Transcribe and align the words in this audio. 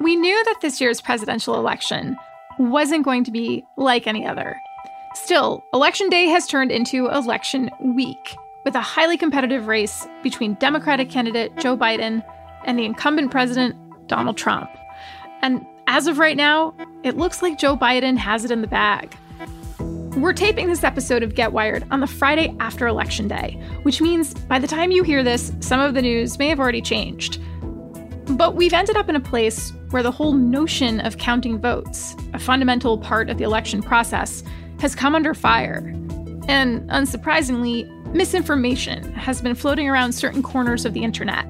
We 0.00 0.16
knew 0.16 0.44
that 0.44 0.60
this 0.60 0.80
year's 0.80 1.00
presidential 1.00 1.54
election 1.54 2.16
wasn't 2.58 3.04
going 3.04 3.24
to 3.24 3.30
be 3.30 3.64
like 3.76 4.06
any 4.06 4.26
other. 4.26 4.60
Still, 5.14 5.64
Election 5.72 6.08
Day 6.08 6.26
has 6.26 6.46
turned 6.46 6.72
into 6.72 7.08
Election 7.08 7.70
Week, 7.80 8.36
with 8.64 8.74
a 8.74 8.80
highly 8.80 9.16
competitive 9.16 9.66
race 9.66 10.06
between 10.22 10.54
Democratic 10.54 11.10
candidate 11.10 11.56
Joe 11.58 11.76
Biden 11.76 12.24
and 12.64 12.78
the 12.78 12.84
incumbent 12.84 13.30
president, 13.30 13.76
Donald 14.08 14.36
Trump. 14.36 14.70
And 15.42 15.64
as 15.86 16.06
of 16.06 16.18
right 16.18 16.36
now, 16.36 16.74
it 17.02 17.16
looks 17.16 17.42
like 17.42 17.58
Joe 17.58 17.76
Biden 17.76 18.16
has 18.16 18.44
it 18.44 18.50
in 18.50 18.60
the 18.60 18.66
bag. 18.66 19.16
We're 20.16 20.32
taping 20.32 20.68
this 20.68 20.84
episode 20.84 21.22
of 21.22 21.34
Get 21.34 21.52
Wired 21.52 21.84
on 21.90 22.00
the 22.00 22.06
Friday 22.06 22.54
after 22.60 22.86
Election 22.86 23.28
Day, 23.28 23.60
which 23.82 24.00
means 24.00 24.32
by 24.32 24.58
the 24.58 24.68
time 24.68 24.90
you 24.90 25.02
hear 25.02 25.22
this, 25.22 25.52
some 25.60 25.80
of 25.80 25.94
the 25.94 26.02
news 26.02 26.38
may 26.38 26.48
have 26.48 26.60
already 26.60 26.80
changed. 26.80 27.40
But 28.26 28.56
we've 28.56 28.72
ended 28.72 28.96
up 28.96 29.08
in 29.08 29.16
a 29.16 29.20
place 29.20 29.72
where 29.90 30.02
the 30.02 30.10
whole 30.10 30.32
notion 30.32 31.00
of 31.00 31.18
counting 31.18 31.58
votes, 31.58 32.16
a 32.32 32.38
fundamental 32.38 32.98
part 32.98 33.28
of 33.28 33.38
the 33.38 33.44
election 33.44 33.82
process, 33.82 34.42
has 34.80 34.94
come 34.94 35.14
under 35.14 35.34
fire. 35.34 35.78
And 36.48 36.88
unsurprisingly, 36.90 37.88
misinformation 38.14 39.12
has 39.12 39.42
been 39.42 39.54
floating 39.54 39.88
around 39.88 40.12
certain 40.12 40.42
corners 40.42 40.84
of 40.84 40.94
the 40.94 41.04
internet, 41.04 41.46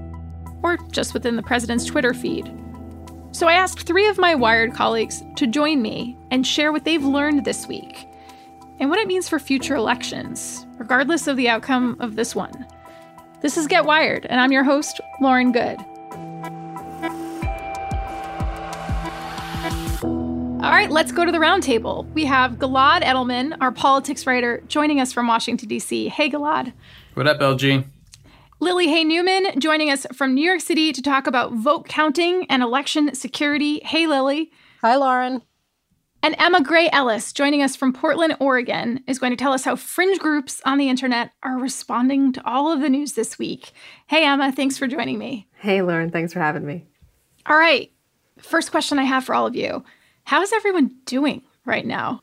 or 0.63 0.77
just 0.91 1.15
within 1.15 1.37
the 1.37 1.43
president's 1.43 1.85
Twitter 1.85 2.13
feed. 2.13 2.53
So 3.33 3.49
I 3.49 3.55
asked 3.55 3.87
three 3.87 4.09
of 4.09 4.19
my 4.19 4.35
Wired 4.35 4.75
colleagues 4.75 5.23
to 5.37 5.47
join 5.47 5.81
me 5.81 6.17
and 6.31 6.47
share 6.47 6.73
what 6.73 6.85
they've 6.85 7.05
learned 7.05 7.45
this 7.45 7.67
week 7.67 8.07
and 8.81 8.91
what 8.91 8.99
it 8.99 9.09
means 9.09 9.29
for 9.29 9.39
future 9.39 9.77
elections, 9.77 10.67
regardless 10.77 11.27
of 11.29 11.37
the 11.37 11.49
outcome 11.49 11.97
of 12.01 12.17
this 12.17 12.35
one. 12.35 12.67
This 13.41 13.57
is 13.57 13.67
Get 13.67 13.85
Wired, 13.85 14.27
and 14.27 14.41
I'm 14.41 14.53
your 14.53 14.65
host, 14.65 15.01
Lauren 15.21 15.53
Goode. 15.53 15.79
All 20.65 20.71
right, 20.71 20.91
let's 20.91 21.13
go 21.13 21.27
to 21.27 21.31
the 21.31 21.37
roundtable. 21.37 22.11
We 22.15 22.25
have 22.25 22.53
Gilad 22.53 23.03
Edelman, 23.03 23.55
our 23.61 23.71
politics 23.71 24.27
writer, 24.27 24.63
joining 24.67 24.99
us 24.99 25.13
from 25.13 25.27
Washington, 25.27 25.69
D.C. 25.69 26.09
Hey, 26.09 26.31
Gilad. 26.31 26.73
What 27.13 27.27
up, 27.27 27.39
LG? 27.39 27.85
Lily 28.61 28.89
Hay 28.89 29.05
Newman 29.05 29.61
joining 29.61 29.91
us 29.91 30.07
from 30.15 30.33
New 30.35 30.41
York 30.43 30.63
City 30.63 30.91
to 30.91 31.03
talk 31.03 31.27
about 31.27 31.53
vote 31.53 31.87
counting 31.87 32.47
and 32.49 32.63
election 32.63 33.15
security. 33.15 33.81
Hey, 33.81 34.07
Lily. 34.07 34.53
Hi, 34.81 34.97
Lauren. 34.97 35.43
And 36.23 36.35
Emma 36.39 36.63
Grey 36.63 36.89
Ellis, 36.91 37.35
joining 37.35 37.61
us 37.61 37.77
from 37.77 37.93
Portland, 37.93 38.35
Oregon, 38.41 39.05
is 39.07 39.19
going 39.19 39.33
to 39.33 39.37
tell 39.37 39.53
us 39.53 39.65
how 39.65 39.77
fringe 39.77 40.19
groups 40.19 40.63
on 40.65 40.79
the 40.79 40.89
internet 40.89 41.33
are 41.43 41.59
responding 41.59 42.33
to 42.33 42.47
all 42.47 42.73
of 42.73 42.81
the 42.81 42.89
news 42.89 43.13
this 43.13 43.39
week. 43.39 43.73
Hey, 44.07 44.25
Emma, 44.25 44.51
thanks 44.51 44.79
for 44.79 44.87
joining 44.87 45.19
me. 45.19 45.47
Hey, 45.59 45.83
Lauren, 45.83 46.11
thanks 46.11 46.33
for 46.33 46.41
having 46.41 46.65
me. 46.65 46.87
All 47.45 47.59
right. 47.59 47.93
First 48.39 48.71
question 48.71 48.99
I 48.99 49.05
have 49.05 49.25
for 49.25 49.35
all 49.35 49.47
of 49.47 49.55
you 49.55 49.85
How 50.27 50.41
is 50.41 50.55
everyone 50.55 50.97
doing 51.05 51.43
right 51.67 51.85
now? 51.85 52.23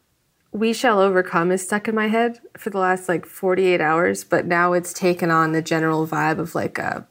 We 0.52 0.74
Shall 0.74 1.00
Overcome 1.00 1.52
is 1.52 1.62
stuck 1.62 1.88
in 1.88 1.94
my 1.94 2.08
head 2.08 2.40
for 2.58 2.72
the 2.72 2.80
last 2.80 3.08
like 3.08 3.28
48 3.28 3.80
hours, 3.80 4.24
but 4.24 4.48
now 4.48 4.74
it's 4.74 4.92
taken 4.92 5.30
on 5.30 5.52
the 5.52 5.62
general 5.62 6.08
vibe 6.08 6.40
of 6.40 6.56
like 6.56 6.80
a 6.80 7.08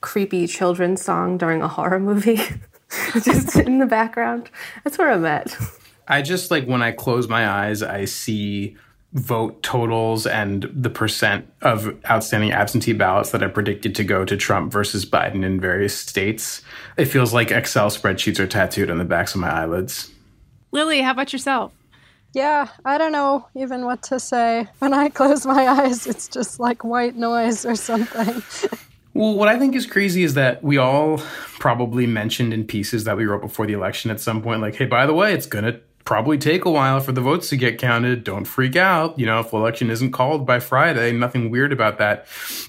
creepy 0.00 0.46
children's 0.46 1.02
song 1.02 1.38
during 1.38 1.60
a 1.60 1.68
horror 1.76 1.98
movie, 1.98 2.38
just 3.14 3.56
in 3.56 3.78
the 3.78 3.86
background. 3.86 4.48
That's 4.84 4.96
where 4.96 5.10
I'm 5.10 5.26
at. 5.26 5.56
I 6.06 6.22
just 6.22 6.52
like 6.52 6.66
when 6.66 6.82
I 6.82 6.92
close 6.92 7.28
my 7.28 7.48
eyes, 7.48 7.82
I 7.82 8.04
see 8.04 8.76
vote 9.14 9.60
totals 9.64 10.24
and 10.24 10.70
the 10.72 10.90
percent 10.90 11.50
of 11.62 11.96
outstanding 12.08 12.52
absentee 12.52 12.92
ballots 12.92 13.32
that 13.32 13.42
are 13.42 13.48
predicted 13.48 13.94
to 13.96 14.04
go 14.04 14.24
to 14.24 14.36
Trump 14.36 14.70
versus 14.70 15.04
Biden 15.04 15.44
in 15.44 15.60
various 15.60 15.98
states. 15.98 16.62
It 16.96 17.06
feels 17.06 17.34
like 17.34 17.50
Excel 17.50 17.90
spreadsheets 17.90 18.38
are 18.38 18.46
tattooed 18.46 18.88
on 18.88 18.98
the 18.98 19.04
backs 19.04 19.34
of 19.34 19.40
my 19.40 19.50
eyelids. 19.50 20.12
Lily, 20.72 21.00
how 21.00 21.12
about 21.12 21.32
yourself? 21.32 21.72
Yeah, 22.34 22.68
I 22.84 22.98
don't 22.98 23.12
know 23.12 23.46
even 23.54 23.84
what 23.84 24.02
to 24.04 24.20
say. 24.20 24.68
When 24.80 24.92
I 24.92 25.08
close 25.08 25.46
my 25.46 25.66
eyes, 25.66 26.06
it's 26.06 26.28
just 26.28 26.60
like 26.60 26.84
white 26.84 27.16
noise 27.16 27.64
or 27.64 27.74
something. 27.74 28.42
Well, 29.14 29.34
what 29.34 29.48
I 29.48 29.58
think 29.58 29.74
is 29.74 29.84
crazy 29.84 30.22
is 30.22 30.34
that 30.34 30.62
we 30.62 30.76
all 30.76 31.18
probably 31.58 32.06
mentioned 32.06 32.54
in 32.54 32.64
pieces 32.64 33.02
that 33.02 33.16
we 33.16 33.26
wrote 33.26 33.40
before 33.40 33.66
the 33.66 33.72
election 33.72 34.12
at 34.12 34.20
some 34.20 34.42
point, 34.42 34.60
like, 34.60 34.76
hey, 34.76 34.84
by 34.84 35.06
the 35.06 35.12
way, 35.12 35.34
it's 35.34 35.46
going 35.46 35.64
to 35.64 35.80
probably 36.04 36.38
take 36.38 36.64
a 36.64 36.70
while 36.70 37.00
for 37.00 37.10
the 37.10 37.20
votes 37.20 37.48
to 37.48 37.56
get 37.56 37.78
counted. 37.78 38.22
Don't 38.22 38.44
freak 38.44 38.76
out. 38.76 39.18
You 39.18 39.26
know, 39.26 39.40
if 39.40 39.50
the 39.50 39.56
election 39.56 39.90
isn't 39.90 40.12
called 40.12 40.46
by 40.46 40.60
Friday, 40.60 41.10
nothing 41.10 41.50
weird 41.50 41.72
about 41.72 41.98
that. 41.98 42.26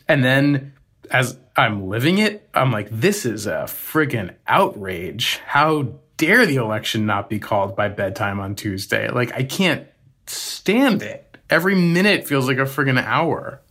And 0.07 0.23
then 0.23 0.73
as 1.11 1.37
I'm 1.55 1.87
living 1.87 2.17
it, 2.17 2.49
I'm 2.55 2.71
like, 2.71 2.89
this 2.89 3.27
is 3.27 3.45
a 3.45 3.65
friggin' 3.67 4.33
outrage. 4.47 5.39
How 5.45 5.99
dare 6.19 6.45
the 6.45 6.57
election 6.57 7.07
not 7.07 7.29
be 7.29 7.39
called 7.39 7.75
by 7.75 7.87
bedtime 7.87 8.39
on 8.39 8.53
Tuesday? 8.53 9.09
Like, 9.09 9.33
I 9.33 9.43
can't 9.43 9.87
stand 10.27 11.01
it. 11.01 11.37
Every 11.49 11.73
minute 11.73 12.27
feels 12.27 12.47
like 12.47 12.57
a 12.57 12.65
friggin' 12.65 13.01
hour. 13.01 13.61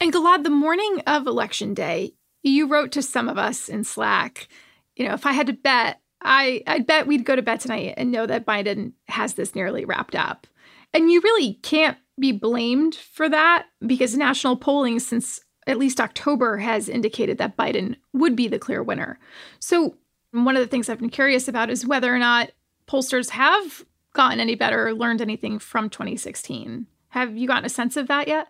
And 0.00 0.12
Gilad, 0.12 0.44
the 0.44 0.50
morning 0.50 1.02
of 1.06 1.26
election 1.26 1.74
day, 1.74 2.12
you 2.44 2.68
wrote 2.68 2.92
to 2.92 3.02
some 3.02 3.28
of 3.28 3.38
us 3.38 3.68
in 3.68 3.82
Slack, 3.82 4.48
you 4.94 5.08
know, 5.08 5.14
if 5.14 5.26
I 5.26 5.32
had 5.32 5.48
to 5.48 5.54
bet, 5.54 6.00
I 6.22 6.62
I 6.66 6.80
bet 6.80 7.06
we'd 7.06 7.24
go 7.24 7.34
to 7.34 7.42
bed 7.42 7.60
tonight 7.60 7.94
and 7.96 8.12
know 8.12 8.26
that 8.26 8.46
Biden 8.46 8.92
has 9.08 9.34
this 9.34 9.54
nearly 9.54 9.84
wrapped 9.84 10.14
up. 10.14 10.46
And 10.92 11.10
you 11.10 11.20
really 11.22 11.54
can't 11.54 11.96
be 12.20 12.32
blamed 12.32 12.94
for 12.94 13.28
that 13.28 13.66
because 13.84 14.16
national 14.16 14.56
polling 14.56 15.00
since 15.00 15.40
at 15.66 15.78
least 15.78 16.00
October 16.00 16.58
has 16.58 16.88
indicated 16.88 17.38
that 17.38 17.56
Biden 17.56 17.96
would 18.12 18.36
be 18.36 18.48
the 18.48 18.58
clear 18.58 18.82
winner. 18.82 19.18
So, 19.58 19.96
one 20.34 20.56
of 20.56 20.62
the 20.62 20.68
things 20.68 20.88
I've 20.88 20.98
been 20.98 21.10
curious 21.10 21.48
about 21.48 21.70
is 21.70 21.86
whether 21.86 22.14
or 22.14 22.18
not 22.18 22.50
pollsters 22.88 23.30
have 23.30 23.84
gotten 24.12 24.40
any 24.40 24.54
better 24.54 24.88
or 24.88 24.94
learned 24.94 25.20
anything 25.20 25.58
from 25.58 25.88
2016. 25.88 26.86
Have 27.08 27.36
you 27.36 27.46
gotten 27.46 27.64
a 27.64 27.68
sense 27.70 27.96
of 27.96 28.08
that 28.08 28.28
yet? 28.28 28.48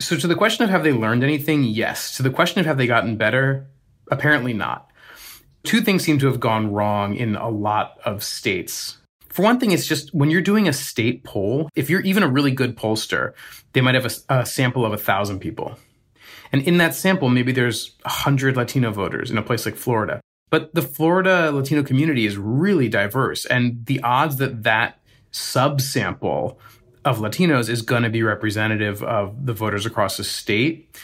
So, 0.00 0.16
to 0.16 0.26
the 0.26 0.36
question 0.36 0.64
of 0.64 0.70
have 0.70 0.84
they 0.84 0.92
learned 0.92 1.24
anything? 1.24 1.64
Yes. 1.64 2.16
To 2.16 2.22
the 2.22 2.30
question 2.30 2.60
of 2.60 2.66
have 2.66 2.76
they 2.76 2.86
gotten 2.86 3.16
better? 3.16 3.66
Apparently 4.10 4.52
not 4.52 4.88
two 5.68 5.80
things 5.80 6.02
seem 6.02 6.18
to 6.18 6.26
have 6.26 6.40
gone 6.40 6.72
wrong 6.72 7.14
in 7.14 7.36
a 7.36 7.48
lot 7.48 7.98
of 8.04 8.22
states. 8.22 8.98
For 9.28 9.42
one 9.42 9.60
thing, 9.60 9.72
it's 9.72 9.86
just 9.86 10.14
when 10.14 10.30
you're 10.30 10.40
doing 10.40 10.66
a 10.66 10.72
state 10.72 11.24
poll, 11.24 11.68
if 11.76 11.90
you're 11.90 12.00
even 12.00 12.22
a 12.22 12.28
really 12.28 12.50
good 12.50 12.76
pollster, 12.76 13.34
they 13.72 13.80
might 13.80 13.94
have 13.94 14.06
a, 14.06 14.40
a 14.40 14.46
sample 14.46 14.86
of 14.86 14.92
a 14.92 14.96
thousand 14.96 15.40
people. 15.40 15.78
And 16.50 16.62
in 16.62 16.78
that 16.78 16.94
sample, 16.94 17.28
maybe 17.28 17.52
there's 17.52 17.96
a 18.04 18.08
hundred 18.08 18.56
Latino 18.56 18.90
voters 18.90 19.30
in 19.30 19.36
a 19.36 19.42
place 19.42 19.66
like 19.66 19.76
Florida. 19.76 20.20
But 20.50 20.74
the 20.74 20.82
Florida 20.82 21.50
Latino 21.52 21.82
community 21.82 22.26
is 22.26 22.36
really 22.36 22.88
diverse. 22.88 23.44
And 23.44 23.84
the 23.86 24.00
odds 24.02 24.36
that 24.36 24.62
that 24.62 24.98
subsample 25.32 26.56
of 27.04 27.18
Latinos 27.18 27.68
is 27.68 27.82
going 27.82 28.02
to 28.02 28.10
be 28.10 28.22
representative 28.22 29.02
of 29.02 29.46
the 29.46 29.52
voters 29.52 29.86
across 29.86 30.16
the 30.16 30.24
state, 30.24 30.98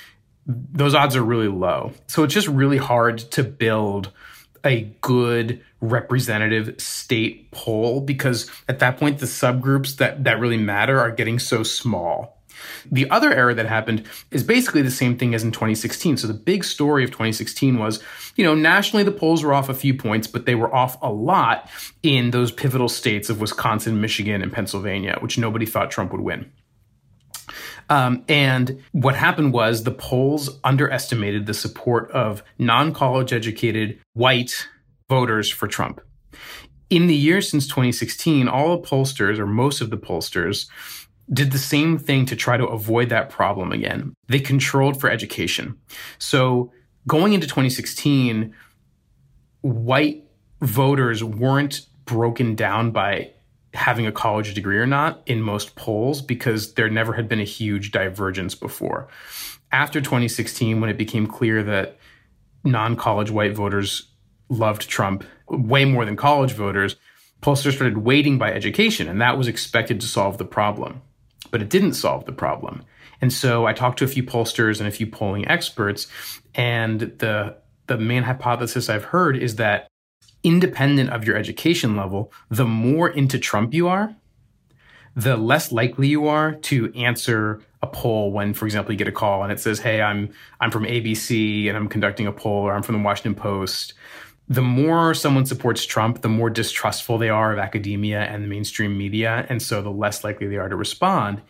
those 0.47 0.95
odds 0.95 1.17
are 1.17 1.23
really 1.23 1.49
low. 1.49 1.93
So 2.07 2.23
it's 2.25 2.35
just 2.35 2.49
really 2.49 2.77
hard 2.77 3.19
to 3.19 3.43
build 3.43 4.11
a 4.65 4.83
good 5.03 5.63
representative 5.81 6.81
state 6.81 7.51
poll 7.51 8.01
because 8.01 8.51
at 8.69 8.79
that 8.79 8.99
point 8.99 9.19
the 9.19 9.27
subgroups 9.27 9.97
that 9.97 10.25
that 10.25 10.41
really 10.41 10.57
matter 10.57 10.99
are 10.99 11.11
getting 11.11 11.39
so 11.39 11.63
small. 11.63 12.43
The 12.91 13.09
other 13.11 13.33
error 13.33 13.55
that 13.55 13.67
happened 13.67 14.07
is 14.31 14.43
basically 14.43 14.83
the 14.83 14.91
same 14.91 15.17
thing 15.17 15.35
as 15.35 15.43
in 15.43 15.53
2016. 15.53 16.19
So 16.19 16.27
the 16.27 16.35
big 16.35 16.65
story 16.65 17.05
of 17.05 17.11
2016 17.11 17.79
was, 17.79 18.03
you 18.37 18.45
know, 18.45 18.55
nationally 18.55 19.05
the 19.05 19.13
polls 19.13 19.43
were 19.43 19.55
off 19.55 19.69
a 19.69 19.75
few 19.75 19.95
points, 19.95 20.27
but 20.27 20.47
they 20.47 20.55
were 20.55 20.75
off 20.75 20.97
a 21.03 21.11
lot 21.13 21.69
in 22.03 22.31
those 22.31 22.53
pivotal 22.53 22.89
states 22.89 23.31
of 23.31 23.41
Wisconsin, 23.41 24.01
Michigan, 24.01 24.43
and 24.43 24.53
Pennsylvania, 24.53 25.19
which 25.21 25.39
nobody 25.39 25.67
thought 25.67 25.91
Trump 25.91 26.13
would 26.13 26.21
win. 26.21 26.51
Um, 27.91 28.25
and 28.29 28.83
what 28.93 29.15
happened 29.15 29.53
was 29.53 29.85
the 29.85 29.91
polls 29.91 30.59
underestimated 30.65 31.47
the 31.47 31.55
support 31.55 32.11
of 32.13 32.43
non 32.59 32.93
college 32.93 33.33
educated 33.33 34.01
white 34.15 34.69
voters 35.09 35.51
for 35.51 35.69
Trump. 35.69 36.01
In 36.91 37.07
the 37.07 37.15
years 37.15 37.49
since 37.51 37.67
2016, 37.67 38.49
all 38.49 38.77
the 38.77 38.87
pollsters, 38.87 39.39
or 39.39 39.47
most 39.47 39.81
of 39.81 39.91
the 39.91 39.97
pollsters, 39.97 40.67
did 41.33 41.53
the 41.53 41.59
same 41.59 41.99
thing 41.99 42.27
to 42.27 42.37
try 42.37 42.57
to 42.57 42.67
avoid 42.67 43.09
that 43.09 43.31
problem 43.31 43.73
again. 43.73 44.15
They 44.29 44.41
controlled 44.41 45.01
for 45.01 45.11
education. 45.11 45.79
So 46.19 46.73
going 47.07 47.33
into 47.33 47.47
2016, 47.47 48.55
white 49.63 50.25
voters 50.61 51.25
weren't 51.25 51.87
broken 52.05 52.55
down 52.55 52.91
by 52.91 53.31
having 53.73 54.07
a 54.07 54.13
college 54.13 54.55
degree 54.55 54.79
or 54.79 54.87
not 54.87 55.23
in 55.27 55.41
most 55.41 55.75
polls 55.75 56.23
because 56.23 56.75
there 56.75 56.89
never 56.89 57.15
had 57.15 57.29
been 57.29 57.41
a 57.41 57.45
huge 57.45 57.91
divergence 57.91 58.55
before. 58.55 59.09
After 59.73 60.01
2016, 60.01 60.81
when 60.81 60.91
it 60.91 60.99
became 60.99 61.27
clear 61.27 61.63
that 61.65 61.99
non 62.63 62.97
college 62.97 63.31
white 63.31 63.55
voters 63.55 64.09
loved 64.49 64.89
Trump 64.89 65.25
way 65.49 65.85
more 65.85 66.05
than 66.05 66.17
college 66.17 66.53
voters, 66.53 66.97
pollsters 67.43 67.75
started 67.75 67.99
weighting 67.99 68.39
by 68.39 68.53
education, 68.53 69.09
and 69.09 69.21
that 69.21 69.37
was 69.37 69.49
expected 69.49 70.01
to 70.01 70.07
solve 70.07 70.39
the 70.39 70.45
problem. 70.45 71.03
But 71.51 71.63
it 71.63 71.69
didn't 71.69 71.95
solve 71.95 72.25
the 72.25 72.33
problem. 72.33 72.83
And 73.21 73.33
so 73.33 73.67
I 73.67 73.73
talked 73.73 73.99
to 74.01 74.05
a 74.05 74.09
few 74.09 74.23
pollsters 74.23 74.81
and 74.81 74.89
a 74.89 74.93
few 74.93 75.07
polling 75.07 75.47
experts, 75.49 76.07
and 76.55 77.01
the 77.01 77.57
the 77.87 77.99
main 77.99 78.23
hypothesis 78.23 78.89
I've 78.89 79.05
heard 79.05 79.37
is 79.37 79.57
that 79.57 79.89
independent 80.43 81.11
of 81.11 81.25
your 81.25 81.37
education 81.37 81.97
level, 81.97 82.33
the 82.49 82.67
more 82.67 83.09
into 83.09 83.39
Trump 83.39 83.75
you 83.75 83.89
are, 83.89 84.15
the 85.15 85.37
less 85.37 85.71
likely 85.71 86.09
you 86.09 86.27
are 86.27 86.55
to 86.55 86.93
answer 86.95 87.61
a 87.83 87.87
poll 87.87 88.33
when, 88.33 88.55
for 88.55 88.65
example, 88.65 88.93
you 88.93 88.99
get 88.99 89.09
a 89.09 89.13
call 89.13 89.43
and 89.43 89.53
it 89.53 89.61
says, 89.61 89.81
"Hey, 89.81 90.01
I'm 90.03 90.31
I'm 90.61 90.71
from 90.71 90.85
ABC 90.85 91.69
and 91.69 91.77
I'm 91.77 91.89
conducting 91.89 92.27
a 92.27 92.33
poll," 92.33 92.63
or 92.63 92.73
"I'm 92.73 92.83
from 92.83 92.97
the 92.97 93.03
Washington 93.03 93.35
Post." 93.35 93.95
The 94.49 94.63
more 94.63 95.15
someone 95.15 95.47
supports 95.47 95.87
Trump, 95.87 96.21
the 96.21 96.29
more 96.29 96.51
distrustful 96.51 97.17
they 97.17 97.31
are 97.31 97.53
of 97.53 97.59
academia 97.59 98.21
and 98.21 98.45
the 98.45 98.49
mainstream 98.49 98.99
media, 98.99 99.47
and 99.49 99.63
so 99.63 99.81
the 99.81 99.91
less 99.91 100.23
likely 100.23 100.47
they 100.47 100.57
are 100.57 100.69
to 100.69 100.77
respond, 100.77 101.41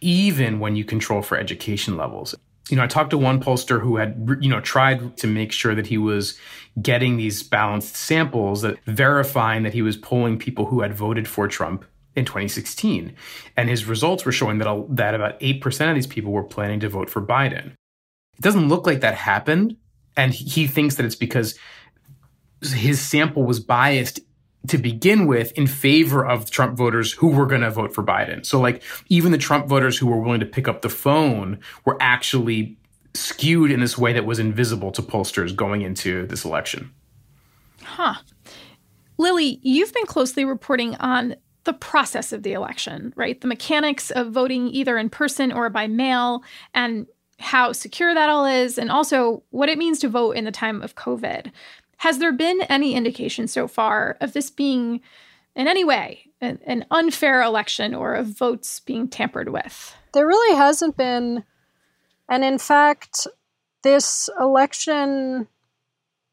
even 0.00 0.60
when 0.60 0.76
you 0.76 0.84
control 0.84 1.22
for 1.22 1.36
education 1.36 1.96
levels 1.96 2.34
you 2.68 2.76
know, 2.76 2.82
I 2.82 2.86
talked 2.88 3.10
to 3.10 3.18
one 3.18 3.40
pollster 3.40 3.80
who 3.80 3.96
had, 3.96 4.38
you 4.40 4.48
know, 4.48 4.60
tried 4.60 5.16
to 5.18 5.26
make 5.26 5.52
sure 5.52 5.74
that 5.74 5.86
he 5.86 5.98
was 5.98 6.38
getting 6.82 7.16
these 7.16 7.42
balanced 7.42 7.96
samples 7.96 8.62
that 8.62 8.82
verifying 8.86 9.62
that 9.62 9.72
he 9.72 9.82
was 9.82 9.96
polling 9.96 10.38
people 10.38 10.66
who 10.66 10.80
had 10.80 10.92
voted 10.92 11.28
for 11.28 11.46
Trump 11.46 11.84
in 12.16 12.24
2016. 12.24 13.14
And 13.56 13.68
his 13.68 13.84
results 13.84 14.24
were 14.24 14.32
showing 14.32 14.58
that, 14.58 14.86
that 14.90 15.14
about 15.14 15.38
8% 15.40 15.88
of 15.88 15.94
these 15.94 16.06
people 16.06 16.32
were 16.32 16.42
planning 16.42 16.80
to 16.80 16.88
vote 16.88 17.08
for 17.08 17.22
Biden. 17.22 17.72
It 18.36 18.42
doesn't 18.42 18.68
look 18.68 18.86
like 18.86 19.00
that 19.00 19.14
happened. 19.14 19.76
And 20.16 20.32
he 20.32 20.66
thinks 20.66 20.96
that 20.96 21.06
it's 21.06 21.14
because 21.14 21.56
his 22.62 23.00
sample 23.00 23.44
was 23.44 23.60
biased 23.60 24.20
to 24.68 24.78
begin 24.78 25.26
with 25.26 25.52
in 25.52 25.66
favor 25.66 26.26
of 26.26 26.50
Trump 26.50 26.76
voters 26.76 27.12
who 27.12 27.28
were 27.28 27.46
going 27.46 27.60
to 27.60 27.70
vote 27.70 27.94
for 27.94 28.02
Biden. 28.02 28.44
So, 28.44 28.60
like, 28.60 28.82
even 29.08 29.32
the 29.32 29.38
Trump 29.38 29.66
voters 29.66 29.96
who 29.96 30.06
were 30.06 30.20
willing 30.20 30.40
to 30.40 30.46
pick 30.46 30.66
up 30.66 30.82
the 30.82 30.88
phone 30.88 31.60
were 31.84 31.96
actually 32.00 32.76
skewed 33.14 33.70
in 33.70 33.80
this 33.80 33.96
way 33.96 34.12
that 34.12 34.26
was 34.26 34.38
invisible 34.38 34.90
to 34.92 35.02
pollsters 35.02 35.54
going 35.54 35.82
into 35.82 36.26
this 36.26 36.44
election. 36.44 36.92
Huh. 37.82 38.14
Lily, 39.18 39.60
you've 39.62 39.94
been 39.94 40.06
closely 40.06 40.44
reporting 40.44 40.94
on 40.96 41.36
the 41.64 41.72
process 41.72 42.32
of 42.32 42.42
the 42.42 42.52
election, 42.52 43.12
right? 43.16 43.40
The 43.40 43.48
mechanics 43.48 44.10
of 44.10 44.32
voting 44.32 44.68
either 44.68 44.98
in 44.98 45.10
person 45.10 45.52
or 45.52 45.70
by 45.70 45.86
mail, 45.86 46.42
and 46.74 47.06
how 47.38 47.72
secure 47.72 48.14
that 48.14 48.28
all 48.28 48.46
is, 48.46 48.78
and 48.78 48.90
also 48.90 49.42
what 49.50 49.68
it 49.68 49.78
means 49.78 49.98
to 50.00 50.08
vote 50.08 50.32
in 50.32 50.44
the 50.44 50.52
time 50.52 50.82
of 50.82 50.94
COVID. 50.94 51.50
Has 51.98 52.18
there 52.18 52.32
been 52.32 52.62
any 52.62 52.94
indication 52.94 53.48
so 53.48 53.66
far 53.66 54.16
of 54.20 54.32
this 54.32 54.50
being, 54.50 55.00
in 55.54 55.66
any 55.66 55.84
way, 55.84 56.30
an, 56.40 56.58
an 56.66 56.84
unfair 56.90 57.42
election 57.42 57.94
or 57.94 58.14
of 58.14 58.26
votes 58.26 58.80
being 58.80 59.08
tampered 59.08 59.48
with? 59.48 59.94
There 60.12 60.26
really 60.26 60.56
hasn't 60.56 60.96
been. 60.96 61.44
And 62.28 62.44
in 62.44 62.58
fact, 62.58 63.26
this 63.82 64.28
election 64.38 65.48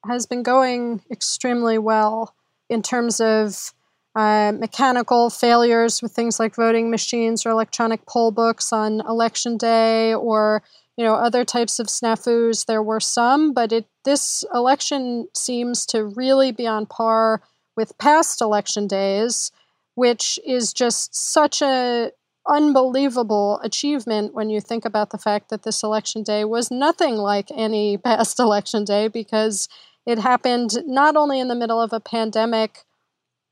has 0.06 0.26
been 0.26 0.44
going 0.44 1.02
extremely 1.10 1.78
well 1.78 2.36
in 2.70 2.82
terms 2.82 3.22
of 3.22 3.74
uh, 4.16 4.52
mechanical 4.52 5.30
failures 5.30 6.02
with 6.02 6.12
things 6.12 6.40
like 6.40 6.56
voting 6.56 6.92
machines 6.92 7.46
or 7.46 7.50
electronic 7.50 8.06
poll 8.06 8.32
books 8.32 8.72
on 8.72 9.02
election 9.02 9.58
day 9.58 10.14
or 10.14 10.62
you 10.98 11.04
know 11.04 11.16
other 11.16 11.46
types 11.46 11.80
of 11.80 11.88
snafus. 11.88 12.66
There 12.66 12.84
were 12.84 13.00
some 13.00 13.54
but 13.54 13.72
it 13.72 13.86
this 14.06 14.44
election 14.54 15.28
seems 15.36 15.86
to 15.88 16.06
really 16.06 16.52
be 16.52 16.68
on 16.68 16.86
par 16.86 17.42
with 17.76 17.98
past 17.98 18.42
election 18.42 18.88
days 18.88 19.52
which 19.96 20.40
is 20.46 20.74
just 20.74 21.16
such 21.16 21.62
a 21.62 22.12
unbelievable 22.48 23.60
achievement 23.64 24.34
when 24.34 24.50
you 24.50 24.60
think 24.60 24.84
about 24.84 25.12
the 25.12 25.18
fact 25.18 25.50
that 25.50 25.64
this 25.64 25.82
election 25.82 26.24
day 26.24 26.44
was 26.44 26.70
nothing 26.70 27.16
like 27.16 27.50
any 27.56 27.98
past 28.04 28.40
election 28.40 28.84
day 28.84 29.08
because 29.08 29.70
it 30.06 30.20
happened 30.20 30.72
not 30.86 31.16
only 31.16 31.40
in 31.40 31.48
the 31.48 31.56
middle 31.56 31.82
of 31.82 31.94
a 31.94 32.00
pandemic 32.00 32.84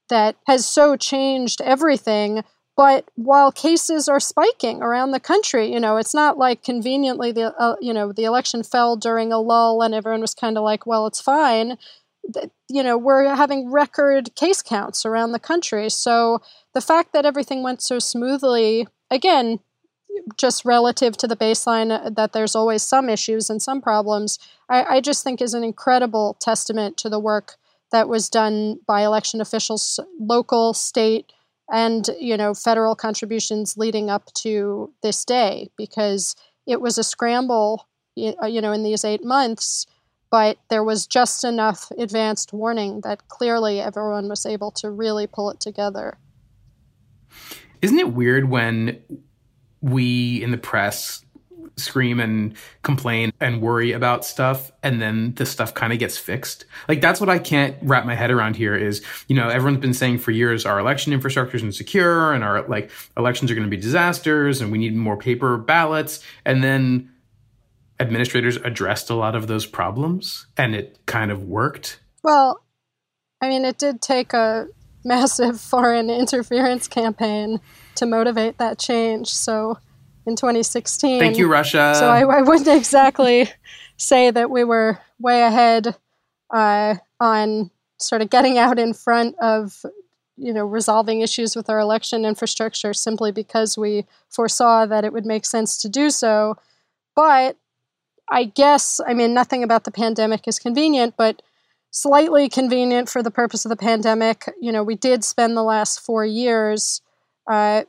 that 0.09 0.35
has 0.45 0.65
so 0.65 0.97
changed 0.97 1.61
everything 1.61 2.43
but 2.75 3.09
while 3.15 3.51
cases 3.51 4.07
are 4.07 4.19
spiking 4.19 4.81
around 4.81 5.11
the 5.11 5.19
country, 5.19 5.71
you 5.71 5.79
know, 5.79 5.97
it's 5.97 6.13
not 6.13 6.37
like 6.37 6.63
conveniently 6.63 7.31
the 7.31 7.53
uh, 7.57 7.75
you 7.81 7.93
know 7.93 8.11
the 8.11 8.23
election 8.23 8.63
fell 8.63 8.95
during 8.95 9.31
a 9.31 9.39
lull 9.39 9.81
and 9.81 9.93
everyone 9.93 10.21
was 10.21 10.33
kind 10.33 10.57
of 10.57 10.63
like, 10.63 10.85
well, 10.85 11.05
it's 11.07 11.21
fine. 11.21 11.77
You 12.69 12.83
know, 12.83 12.97
we're 12.97 13.35
having 13.35 13.71
record 13.71 14.35
case 14.35 14.61
counts 14.61 15.05
around 15.05 15.31
the 15.31 15.39
country. 15.39 15.89
So 15.89 16.41
the 16.73 16.81
fact 16.81 17.13
that 17.13 17.25
everything 17.25 17.63
went 17.63 17.81
so 17.81 17.99
smoothly, 17.99 18.87
again, 19.09 19.59
just 20.37 20.65
relative 20.65 21.17
to 21.17 21.27
the 21.27 21.35
baseline 21.35 21.91
uh, 21.91 22.09
that 22.11 22.33
there's 22.33 22.55
always 22.55 22.83
some 22.83 23.09
issues 23.09 23.49
and 23.49 23.61
some 23.61 23.81
problems, 23.81 24.39
I, 24.69 24.83
I 24.83 25.01
just 25.01 25.23
think 25.23 25.41
is 25.41 25.53
an 25.53 25.63
incredible 25.63 26.37
testament 26.39 26.97
to 26.97 27.09
the 27.09 27.19
work 27.19 27.55
that 27.91 28.07
was 28.07 28.29
done 28.29 28.79
by 28.87 29.01
election 29.01 29.41
officials, 29.41 29.99
local, 30.19 30.73
state, 30.73 31.31
and 31.71 32.09
you 32.19 32.37
know 32.37 32.53
federal 32.53 32.95
contributions 32.95 33.77
leading 33.77 34.09
up 34.09 34.31
to 34.33 34.93
this 35.01 35.25
day 35.25 35.69
because 35.77 36.35
it 36.67 36.81
was 36.81 36.97
a 36.97 37.03
scramble 37.03 37.87
uh, 38.17 38.45
you 38.45 38.61
know 38.61 38.71
in 38.71 38.83
these 38.83 39.03
8 39.03 39.23
months 39.23 39.87
but 40.31 40.57
there 40.69 40.83
was 40.83 41.05
just 41.05 41.43
enough 41.43 41.91
advanced 41.97 42.53
warning 42.53 43.01
that 43.01 43.27
clearly 43.27 43.81
everyone 43.81 44.29
was 44.29 44.45
able 44.45 44.71
to 44.71 44.89
really 44.89 45.27
pull 45.27 45.51
it 45.51 45.59
together. 45.59 46.17
Isn't 47.81 47.99
it 47.99 48.13
weird 48.13 48.49
when 48.49 49.01
we 49.81 50.41
in 50.41 50.51
the 50.51 50.57
press 50.57 51.25
scream 51.77 52.19
and 52.19 52.55
complain 52.83 53.31
and 53.39 53.61
worry 53.61 53.91
about 53.91 54.25
stuff 54.25 54.71
and 54.83 55.01
then 55.01 55.33
the 55.35 55.45
stuff 55.45 55.73
kind 55.73 55.93
of 55.93 55.99
gets 55.99 56.17
fixed. 56.17 56.65
Like 56.87 57.01
that's 57.01 57.19
what 57.19 57.29
i 57.29 57.39
can't 57.39 57.75
wrap 57.81 58.05
my 58.05 58.15
head 58.15 58.31
around 58.31 58.55
here 58.55 58.75
is 58.75 59.03
you 59.27 59.35
know 59.35 59.49
everyone's 59.49 59.81
been 59.81 59.93
saying 59.93 60.19
for 60.19 60.31
years 60.31 60.65
our 60.65 60.79
election 60.79 61.13
infrastructure 61.13 61.57
is 61.57 61.63
insecure 61.63 62.31
and 62.33 62.43
our 62.43 62.67
like 62.67 62.91
elections 63.17 63.51
are 63.51 63.55
going 63.55 63.65
to 63.65 63.69
be 63.69 63.81
disasters 63.81 64.61
and 64.61 64.71
we 64.71 64.77
need 64.77 64.95
more 64.95 65.17
paper 65.17 65.57
ballots 65.57 66.23
and 66.45 66.63
then 66.63 67.09
administrators 67.99 68.57
addressed 68.57 69.09
a 69.09 69.15
lot 69.15 69.35
of 69.35 69.47
those 69.47 69.65
problems 69.65 70.47
and 70.57 70.75
it 70.75 70.99
kind 71.05 71.31
of 71.31 71.43
worked. 71.43 71.99
Well 72.23 72.61
i 73.41 73.49
mean 73.49 73.65
it 73.65 73.77
did 73.77 74.01
take 74.01 74.33
a 74.33 74.67
massive 75.03 75.59
foreign 75.71 76.09
interference 76.09 76.87
campaign 76.87 77.59
to 77.95 78.05
motivate 78.05 78.57
that 78.57 78.79
change 78.79 79.27
so 79.29 79.77
in 80.25 80.35
2016. 80.35 81.19
Thank 81.19 81.37
you, 81.37 81.47
Russia. 81.47 81.95
So 81.97 82.07
I, 82.07 82.21
I 82.21 82.41
wouldn't 82.41 82.67
exactly 82.67 83.49
say 83.97 84.31
that 84.31 84.49
we 84.49 84.63
were 84.63 84.99
way 85.19 85.43
ahead 85.43 85.95
uh, 86.53 86.95
on 87.19 87.71
sort 87.99 88.21
of 88.21 88.29
getting 88.29 88.57
out 88.57 88.79
in 88.79 88.93
front 88.93 89.35
of 89.39 89.85
you 90.37 90.53
know 90.53 90.65
resolving 90.65 91.21
issues 91.21 91.55
with 91.55 91.69
our 91.69 91.79
election 91.79 92.25
infrastructure 92.25 92.93
simply 92.93 93.31
because 93.31 93.77
we 93.77 94.05
foresaw 94.29 94.85
that 94.85 95.05
it 95.05 95.13
would 95.13 95.25
make 95.25 95.45
sense 95.45 95.77
to 95.77 95.89
do 95.89 96.09
so. 96.09 96.55
But 97.15 97.57
I 98.29 98.45
guess 98.45 98.99
I 99.05 99.13
mean 99.13 99.33
nothing 99.33 99.63
about 99.63 99.83
the 99.83 99.91
pandemic 99.91 100.47
is 100.47 100.59
convenient, 100.59 101.15
but 101.17 101.41
slightly 101.91 102.47
convenient 102.49 103.09
for 103.09 103.21
the 103.21 103.31
purpose 103.31 103.65
of 103.65 103.69
the 103.69 103.75
pandemic. 103.75 104.49
You 104.59 104.71
know, 104.71 104.83
we 104.83 104.95
did 104.95 105.23
spend 105.23 105.55
the 105.55 105.63
last 105.63 105.99
four 105.99 106.25
years 106.25 107.01
uh, 107.49 107.83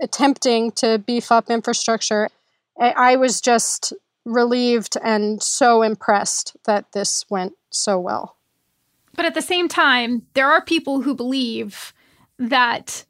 attempting 0.00 0.72
to 0.72 0.98
beef 0.98 1.30
up 1.30 1.50
infrastructure. 1.50 2.28
I 2.80 3.16
was 3.16 3.40
just 3.40 3.92
relieved 4.24 4.96
and 5.02 5.42
so 5.42 5.82
impressed 5.82 6.56
that 6.64 6.92
this 6.92 7.24
went 7.28 7.54
so 7.70 7.98
well. 7.98 8.36
But 9.14 9.26
at 9.26 9.34
the 9.34 9.42
same 9.42 9.68
time, 9.68 10.22
there 10.34 10.50
are 10.50 10.64
people 10.64 11.02
who 11.02 11.14
believe 11.14 11.92
that 12.38 13.04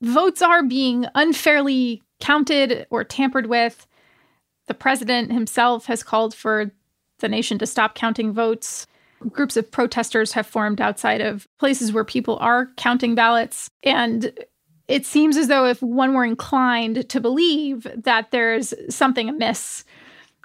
votes 0.00 0.42
are 0.42 0.62
being 0.62 1.06
unfairly 1.14 2.02
counted 2.20 2.86
or 2.90 3.04
tampered 3.04 3.46
with. 3.46 3.86
The 4.68 4.74
president 4.74 5.32
himself 5.32 5.86
has 5.86 6.02
called 6.02 6.34
for 6.34 6.70
the 7.18 7.28
nation 7.28 7.58
to 7.58 7.66
stop 7.66 7.94
counting 7.94 8.32
votes. 8.32 8.86
Groups 9.30 9.56
of 9.56 9.70
protesters 9.70 10.32
have 10.32 10.46
formed 10.46 10.80
outside 10.80 11.20
of 11.20 11.46
places 11.58 11.92
where 11.92 12.04
people 12.04 12.38
are 12.40 12.68
counting 12.76 13.14
ballots. 13.14 13.70
And 13.82 14.32
it 14.88 15.06
seems 15.06 15.36
as 15.36 15.48
though 15.48 15.66
if 15.66 15.82
one 15.82 16.14
were 16.14 16.24
inclined 16.24 17.08
to 17.08 17.20
believe 17.20 17.86
that 17.96 18.30
there's 18.30 18.74
something 18.88 19.28
amiss 19.28 19.84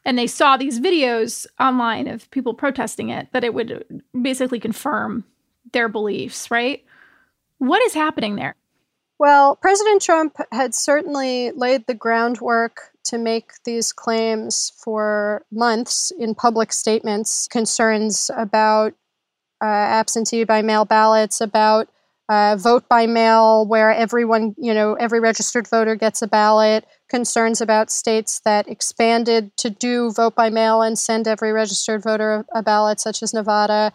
and 0.05 0.17
they 0.17 0.27
saw 0.27 0.55
these 0.55 0.79
videos 0.79 1.45
online 1.59 2.07
of 2.07 2.29
people 2.31 2.53
protesting 2.53 3.09
it, 3.09 3.27
that 3.33 3.43
it 3.43 3.53
would 3.53 4.01
basically 4.19 4.59
confirm 4.59 5.25
their 5.73 5.89
beliefs, 5.89 6.49
right? 6.49 6.83
What 7.57 7.81
is 7.83 7.93
happening 7.93 8.35
there? 8.35 8.55
Well, 9.19 9.55
President 9.55 10.01
Trump 10.01 10.37
had 10.51 10.75
certainly 10.75 11.51
laid 11.51 11.87
the 11.87 11.95
groundwork 11.95 12.91
to 13.05 13.17
make 13.17 13.51
these 13.63 13.91
claims 13.91 14.71
for 14.77 15.43
months 15.51 16.11
in 16.19 16.35
public 16.35 16.71
statements, 16.71 17.47
concerns 17.47 18.29
about 18.35 18.93
uh, 19.61 19.65
absentee 19.65 20.43
by 20.43 20.61
mail 20.61 20.85
ballots, 20.85 21.41
about 21.41 21.89
uh, 22.29 22.57
vote 22.57 22.87
by 22.89 23.07
mail, 23.07 23.65
where 23.65 23.91
everyone, 23.91 24.55
you 24.57 24.73
know, 24.73 24.93
every 24.95 25.19
registered 25.19 25.67
voter 25.67 25.95
gets 25.95 26.21
a 26.21 26.27
ballot, 26.27 26.85
concerns 27.07 27.61
about 27.61 27.89
states 27.89 28.39
that 28.39 28.67
expanded 28.67 29.55
to 29.57 29.69
do 29.69 30.11
vote 30.11 30.35
by 30.35 30.49
mail 30.49 30.81
and 30.81 30.99
send 30.99 31.27
every 31.27 31.51
registered 31.51 32.03
voter 32.03 32.45
a 32.53 32.61
ballot, 32.61 32.99
such 32.99 33.23
as 33.23 33.33
Nevada. 33.33 33.93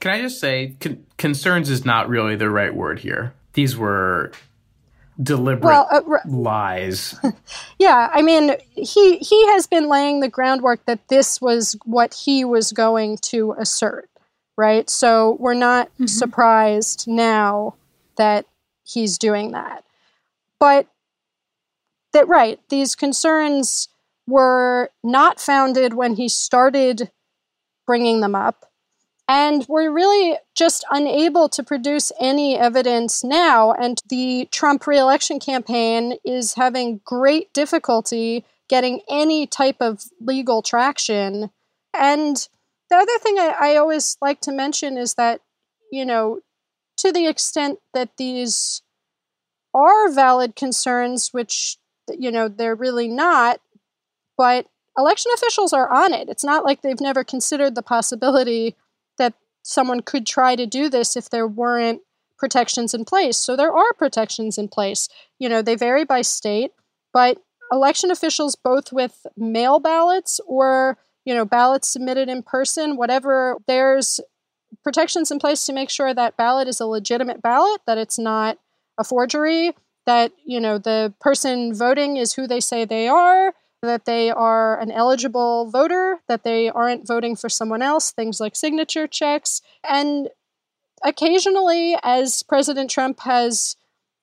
Can 0.00 0.12
I 0.12 0.20
just 0.20 0.40
say, 0.40 0.76
con- 0.80 1.04
concerns 1.16 1.70
is 1.70 1.84
not 1.84 2.08
really 2.08 2.36
the 2.36 2.50
right 2.50 2.74
word 2.74 3.00
here. 3.00 3.34
These 3.52 3.76
were 3.76 4.32
deliberate 5.22 5.64
well, 5.64 5.88
uh, 5.90 6.18
lies. 6.26 7.14
yeah, 7.78 8.10
I 8.12 8.22
mean, 8.22 8.56
he 8.70 9.18
he 9.18 9.46
has 9.48 9.66
been 9.66 9.88
laying 9.88 10.20
the 10.20 10.28
groundwork 10.28 10.84
that 10.86 11.08
this 11.08 11.40
was 11.40 11.76
what 11.84 12.14
he 12.14 12.44
was 12.44 12.72
going 12.72 13.18
to 13.18 13.54
assert, 13.58 14.08
right? 14.56 14.88
So 14.88 15.36
we're 15.38 15.54
not 15.54 15.88
mm-hmm. 15.94 16.06
surprised 16.06 17.06
now 17.08 17.74
that 18.16 18.46
he's 18.84 19.18
doing 19.18 19.52
that. 19.52 19.84
But 20.58 20.86
that 22.12 22.28
right, 22.28 22.60
these 22.68 22.94
concerns 22.94 23.88
were 24.26 24.90
not 25.02 25.40
founded 25.40 25.94
when 25.94 26.14
he 26.14 26.28
started 26.28 27.10
bringing 27.86 28.20
them 28.20 28.34
up 28.34 28.72
and 29.28 29.64
we're 29.66 29.90
really 29.90 30.36
just 30.54 30.84
unable 30.90 31.48
to 31.48 31.62
produce 31.62 32.12
any 32.20 32.58
evidence 32.58 33.24
now. 33.24 33.72
And 33.72 33.98
the 34.08 34.46
Trump 34.50 34.86
reelection 34.86 35.40
campaign 35.40 36.18
is 36.24 36.54
having 36.54 37.00
great 37.04 37.52
difficulty 37.54 38.44
getting 38.68 39.00
any 39.08 39.46
type 39.46 39.76
of 39.80 40.02
legal 40.20 40.62
traction. 40.62 41.50
And 41.94 42.48
the 42.92 42.98
other 42.98 43.18
thing 43.22 43.38
I, 43.38 43.54
I 43.58 43.76
always 43.76 44.18
like 44.20 44.42
to 44.42 44.52
mention 44.52 44.98
is 44.98 45.14
that, 45.14 45.40
you 45.90 46.04
know, 46.04 46.40
to 46.98 47.10
the 47.10 47.26
extent 47.26 47.78
that 47.94 48.10
these 48.18 48.82
are 49.72 50.10
valid 50.10 50.54
concerns, 50.54 51.30
which, 51.32 51.78
you 52.10 52.30
know, 52.30 52.48
they're 52.48 52.74
really 52.74 53.08
not, 53.08 53.60
but 54.36 54.66
election 54.98 55.32
officials 55.34 55.72
are 55.72 55.90
on 55.90 56.12
it. 56.12 56.28
It's 56.28 56.44
not 56.44 56.66
like 56.66 56.82
they've 56.82 57.00
never 57.00 57.24
considered 57.24 57.74
the 57.74 57.82
possibility 57.82 58.76
that 59.16 59.32
someone 59.62 60.02
could 60.02 60.26
try 60.26 60.54
to 60.54 60.66
do 60.66 60.90
this 60.90 61.16
if 61.16 61.30
there 61.30 61.48
weren't 61.48 62.02
protections 62.38 62.92
in 62.92 63.06
place. 63.06 63.38
So 63.38 63.56
there 63.56 63.72
are 63.72 63.94
protections 63.94 64.58
in 64.58 64.68
place. 64.68 65.08
You 65.38 65.48
know, 65.48 65.62
they 65.62 65.76
vary 65.76 66.04
by 66.04 66.20
state, 66.20 66.72
but 67.10 67.38
election 67.70 68.10
officials, 68.10 68.54
both 68.54 68.92
with 68.92 69.26
mail 69.34 69.80
ballots 69.80 70.42
or, 70.46 70.98
you 71.24 71.34
know, 71.34 71.44
ballots 71.44 71.88
submitted 71.88 72.28
in 72.28 72.42
person, 72.42 72.96
whatever, 72.96 73.56
there's 73.66 74.20
protections 74.82 75.30
in 75.30 75.38
place 75.38 75.64
to 75.66 75.72
make 75.72 75.90
sure 75.90 76.14
that 76.14 76.36
ballot 76.36 76.68
is 76.68 76.80
a 76.80 76.86
legitimate 76.86 77.42
ballot, 77.42 77.80
that 77.86 77.98
it's 77.98 78.18
not 78.18 78.58
a 78.98 79.04
forgery, 79.04 79.72
that, 80.06 80.32
you 80.44 80.60
know, 80.60 80.78
the 80.78 81.12
person 81.20 81.74
voting 81.74 82.16
is 82.16 82.34
who 82.34 82.46
they 82.46 82.60
say 82.60 82.84
they 82.84 83.06
are, 83.06 83.54
that 83.82 84.04
they 84.04 84.30
are 84.30 84.78
an 84.80 84.90
eligible 84.90 85.68
voter, 85.70 86.20
that 86.28 86.44
they 86.44 86.68
aren't 86.68 87.06
voting 87.06 87.36
for 87.36 87.48
someone 87.48 87.82
else, 87.82 88.12
things 88.12 88.40
like 88.40 88.56
signature 88.56 89.06
checks. 89.06 89.60
And 89.88 90.28
occasionally, 91.04 91.96
as 92.02 92.42
President 92.42 92.90
Trump 92.90 93.20
has 93.20 93.76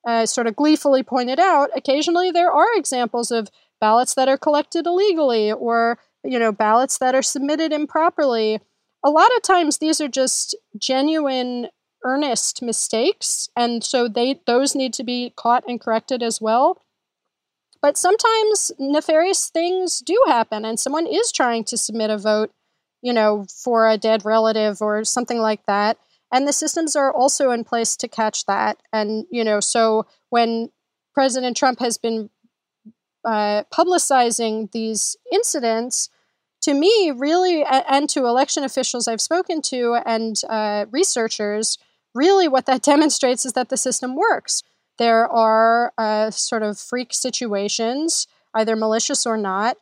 uh, 0.07 0.25
sort 0.25 0.47
of 0.47 0.55
gleefully 0.55 1.03
pointed 1.03 1.39
out, 1.39 1.69
occasionally 1.75 2.31
there 2.31 2.51
are 2.51 2.75
examples 2.75 3.31
of 3.31 3.49
ballots 3.81 4.13
that 4.15 4.27
are 4.27 4.37
collected 4.37 4.85
illegally 4.85 5.51
or 5.51 5.99
you 6.29 6.39
know 6.39 6.51
ballots 6.51 6.97
that 6.97 7.15
are 7.15 7.21
submitted 7.21 7.71
improperly 7.71 8.59
a 9.03 9.09
lot 9.09 9.29
of 9.35 9.41
times 9.41 9.77
these 9.77 9.99
are 10.01 10.07
just 10.07 10.55
genuine 10.77 11.67
earnest 12.03 12.61
mistakes 12.61 13.49
and 13.55 13.83
so 13.83 14.07
they 14.07 14.39
those 14.45 14.75
need 14.75 14.93
to 14.93 15.03
be 15.03 15.33
caught 15.35 15.63
and 15.67 15.81
corrected 15.81 16.23
as 16.23 16.39
well 16.39 16.81
but 17.81 17.97
sometimes 17.97 18.71
nefarious 18.77 19.49
things 19.49 19.99
do 19.99 20.21
happen, 20.27 20.65
and 20.65 20.79
someone 20.79 21.07
is 21.07 21.31
trying 21.31 21.63
to 21.65 21.77
submit 21.77 22.09
a 22.09 22.17
vote, 22.17 22.51
you 23.01 23.13
know, 23.13 23.45
for 23.63 23.87
a 23.87 23.97
dead 23.97 24.25
relative 24.25 24.81
or 24.81 25.03
something 25.05 25.39
like 25.39 25.65
that. 25.65 25.97
And 26.31 26.47
the 26.47 26.53
systems 26.53 26.95
are 26.95 27.13
also 27.13 27.51
in 27.51 27.63
place 27.63 27.95
to 27.97 28.07
catch 28.07 28.45
that. 28.45 28.77
And, 28.91 29.25
you 29.31 29.43
know, 29.43 29.61
so 29.61 30.05
when 30.29 30.69
President 31.13 31.57
Trump 31.57 31.79
has 31.79 31.97
been 31.97 32.29
uh, 33.25 33.63
publicizing 33.73 34.71
these 34.71 35.15
incidents, 35.31 36.09
to 36.61 36.73
me, 36.73 37.11
really, 37.15 37.63
and 37.63 38.09
to 38.09 38.25
election 38.25 38.63
officials 38.63 39.07
I've 39.07 39.21
spoken 39.21 39.61
to 39.63 39.97
and 40.05 40.39
uh, 40.49 40.85
researchers, 40.91 41.77
really 42.13 42.47
what 42.47 42.65
that 42.65 42.81
demonstrates 42.93 43.45
is 43.45 43.53
that 43.53 43.69
the 43.69 43.77
system 43.77 44.15
works 44.15 44.63
there 44.99 45.27
are 45.27 45.93
uh, 45.97 46.29
sort 46.29 46.61
of 46.61 46.77
freak 46.77 47.13
situations, 47.13 48.27
either 48.53 48.75
malicious 48.75 49.25
or 49.25 49.37
not, 49.37 49.77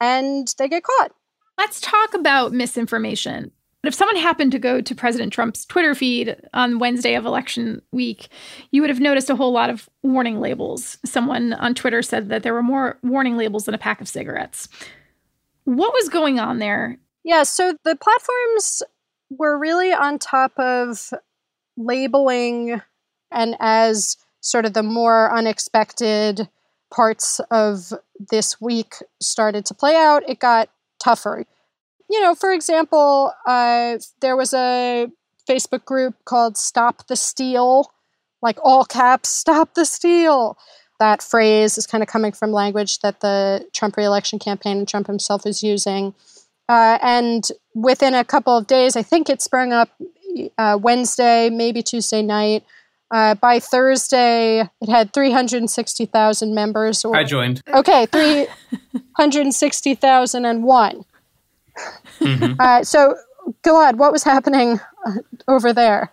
and 0.00 0.52
they 0.58 0.66
get 0.66 0.82
caught. 0.82 1.12
Let's 1.56 1.80
talk 1.80 2.14
about 2.14 2.52
misinformation. 2.52 3.52
If 3.84 3.94
someone 3.94 4.16
happened 4.16 4.52
to 4.52 4.58
go 4.58 4.80
to 4.80 4.94
President 4.94 5.32
Trump's 5.32 5.66
Twitter 5.66 5.94
feed 5.94 6.36
on 6.54 6.78
Wednesday 6.78 7.14
of 7.14 7.26
election 7.26 7.82
week, 7.92 8.28
you 8.70 8.80
would 8.80 8.90
have 8.90 9.00
noticed 9.00 9.28
a 9.28 9.36
whole 9.36 9.52
lot 9.52 9.70
of 9.70 9.88
warning 10.02 10.40
labels. 10.40 10.98
Someone 11.04 11.52
on 11.52 11.74
Twitter 11.74 12.00
said 12.00 12.28
that 12.30 12.42
there 12.42 12.54
were 12.54 12.62
more 12.62 12.98
warning 13.02 13.36
labels 13.36 13.66
than 13.66 13.74
a 13.74 13.78
pack 13.78 14.00
of 14.00 14.08
cigarettes. 14.08 14.68
What 15.64 15.92
was 15.92 16.08
going 16.08 16.38
on 16.38 16.58
there? 16.58 16.98
Yeah, 17.24 17.44
so 17.44 17.76
the 17.84 17.96
platforms 17.96 18.82
were 19.30 19.58
really 19.58 19.92
on 19.92 20.18
top 20.18 20.58
of 20.58 21.12
labeling 21.76 22.80
and 23.30 23.56
as 23.60 24.16
sort 24.40 24.66
of 24.66 24.74
the 24.74 24.82
more 24.82 25.34
unexpected 25.34 26.48
parts 26.92 27.40
of 27.50 27.92
this 28.30 28.60
week 28.60 28.96
started 29.20 29.64
to 29.66 29.74
play 29.74 29.96
out, 29.96 30.28
it 30.28 30.38
got 30.38 30.68
tougher. 31.00 31.46
You 32.10 32.20
know, 32.20 32.34
for 32.34 32.52
example, 32.52 33.32
uh, 33.46 33.98
there 34.20 34.36
was 34.36 34.52
a 34.52 35.08
Facebook 35.48 35.84
group 35.84 36.14
called 36.24 36.58
Stop 36.58 37.06
the 37.06 37.16
Steal, 37.16 37.90
like 38.42 38.58
all 38.62 38.84
caps, 38.84 39.28
Stop 39.42 39.74
the 39.74 39.86
Steal. 39.86 40.58
That 41.02 41.18
phrase 41.20 41.76
is 41.78 41.84
kind 41.84 42.00
of 42.00 42.08
coming 42.08 42.30
from 42.30 42.52
language 42.52 43.00
that 43.00 43.22
the 43.22 43.66
Trump 43.72 43.96
reelection 43.96 44.38
campaign 44.38 44.78
and 44.78 44.86
Trump 44.86 45.08
himself 45.08 45.44
is 45.44 45.60
using. 45.60 46.14
Uh, 46.68 46.96
and 47.02 47.48
within 47.74 48.14
a 48.14 48.22
couple 48.22 48.56
of 48.56 48.68
days, 48.68 48.94
I 48.94 49.02
think 49.02 49.28
it 49.28 49.42
sprung 49.42 49.72
up 49.72 49.88
uh, 50.56 50.78
Wednesday, 50.80 51.50
maybe 51.50 51.82
Tuesday 51.82 52.22
night. 52.22 52.62
Uh, 53.10 53.34
by 53.34 53.58
Thursday, 53.58 54.60
it 54.80 54.88
had 54.88 55.12
360,000 55.12 56.54
members. 56.54 57.04
Or, 57.04 57.16
I 57.16 57.24
joined. 57.24 57.62
Okay, 57.74 58.06
360,001. 58.06 61.04
Mm-hmm. 62.20 62.54
Uh, 62.60 62.84
so, 62.84 63.16
Gilad, 63.64 63.96
what 63.96 64.12
was 64.12 64.22
happening 64.22 64.78
over 65.48 65.72
there? 65.72 66.12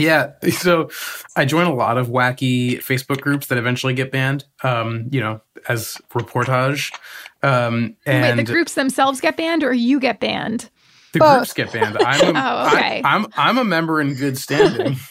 Yeah, 0.00 0.32
so 0.50 0.90
I 1.36 1.44
join 1.44 1.66
a 1.66 1.74
lot 1.74 1.98
of 1.98 2.08
wacky 2.08 2.78
Facebook 2.78 3.20
groups 3.20 3.46
that 3.48 3.58
eventually 3.58 3.94
get 3.94 4.10
banned. 4.10 4.44
Um, 4.62 5.08
you 5.10 5.20
know, 5.20 5.40
as 5.68 5.98
reportage. 6.10 6.92
Um, 7.42 7.96
and 8.06 8.38
Wait, 8.38 8.44
the 8.44 8.52
groups 8.52 8.74
themselves 8.74 9.20
get 9.20 9.36
banned, 9.36 9.64
or 9.64 9.72
you 9.72 10.00
get 10.00 10.20
banned? 10.20 10.70
The 11.12 11.18
Both. 11.20 11.36
groups 11.36 11.52
get 11.54 11.72
banned. 11.72 11.98
I'm 11.98 12.36
a, 12.36 12.38
oh, 12.40 12.66
okay. 12.68 13.02
I, 13.02 13.14
I'm 13.14 13.26
I'm 13.36 13.58
a 13.58 13.64
member 13.64 14.00
in 14.00 14.14
good 14.14 14.38
standing. 14.38 14.96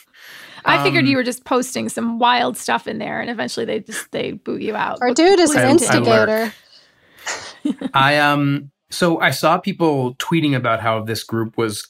I 0.66 0.84
figured 0.84 1.06
you 1.06 1.16
um, 1.16 1.18
were 1.18 1.24
just 1.24 1.46
posting 1.46 1.90
some 1.90 2.20
wild 2.20 2.58
stuff 2.58 2.88
in 2.88 3.00
there, 3.00 3.22
and 3.22 3.30
eventually 3.30 3.66
they 3.66 3.80
just 3.80 4.12
they 4.12 4.34
boot 4.34 4.62
you 4.62 4.76
out. 4.76 5.00
Our 5.02 5.14
dude 5.14 5.40
is 5.40 5.56
an 5.56 5.70
instigator. 5.70 6.54
I, 7.66 7.76
I 7.94 8.18
um 8.18 8.72
so 8.90 9.20
I 9.20 9.32
saw 9.32 9.58
people 9.58 10.16
tweeting 10.16 10.56
about 10.56 10.80
how 10.80 11.02
this 11.02 11.24
group 11.24 11.58
was 11.58 11.88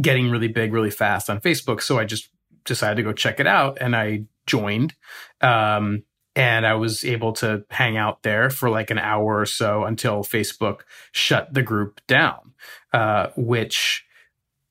getting 0.00 0.30
really 0.30 0.48
big 0.48 0.72
really 0.72 0.90
fast 0.90 1.28
on 1.28 1.40
Facebook, 1.40 1.82
so 1.82 1.98
I 1.98 2.04
just 2.04 2.28
decided 2.64 2.96
to 2.96 3.02
go 3.02 3.12
check 3.12 3.40
it 3.40 3.46
out, 3.46 3.78
and 3.80 3.96
I 3.96 4.24
joined. 4.46 4.94
Um, 5.40 6.04
and 6.34 6.66
I 6.66 6.74
was 6.74 7.04
able 7.04 7.32
to 7.34 7.64
hang 7.70 7.98
out 7.98 8.22
there 8.22 8.48
for 8.48 8.70
like 8.70 8.90
an 8.90 8.98
hour 8.98 9.40
or 9.40 9.46
so 9.46 9.84
until 9.84 10.22
Facebook 10.22 10.80
shut 11.12 11.52
the 11.52 11.62
group 11.62 12.00
down, 12.06 12.54
uh, 12.92 13.28
which 13.36 14.04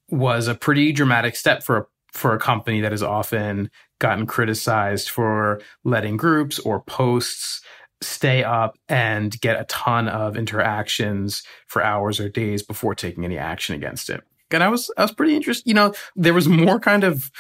was 0.10 0.48
a 0.48 0.56
pretty 0.56 0.92
dramatic 0.92 1.36
step 1.36 1.64
for 1.64 1.78
a 1.78 1.86
for 2.12 2.34
a 2.34 2.40
company 2.40 2.82
that 2.82 2.92
has 2.92 3.04
often 3.04 3.72
gotten 4.00 4.26
criticized 4.26 5.10
for 5.10 5.62
letting 5.86 6.18
groups 6.18 6.60
or 6.60 6.82
posts 6.82 7.62
stay 8.02 8.44
up 8.44 8.78
and 8.90 9.40
get 9.40 9.60
a 9.60 9.64
ton 9.66 10.10
of 10.10 10.36
interactions 10.36 11.44
for 11.68 11.82
hours 11.82 12.20
or 12.20 12.28
days 12.28 12.64
before 12.64 12.96
taking 12.96 13.24
any 13.24 13.38
action 13.38 13.76
against 13.76 14.10
it. 14.10 14.24
And 14.54 14.64
I 14.64 14.70
was 14.70 14.92
I 14.98 15.04
was 15.04 15.12
pretty 15.12 15.36
interested. 15.36 15.68
You 15.68 15.74
know, 15.74 15.94
there 16.16 16.34
was 16.34 16.48
more 16.48 16.80
kind 16.80 17.04
of 17.04 17.32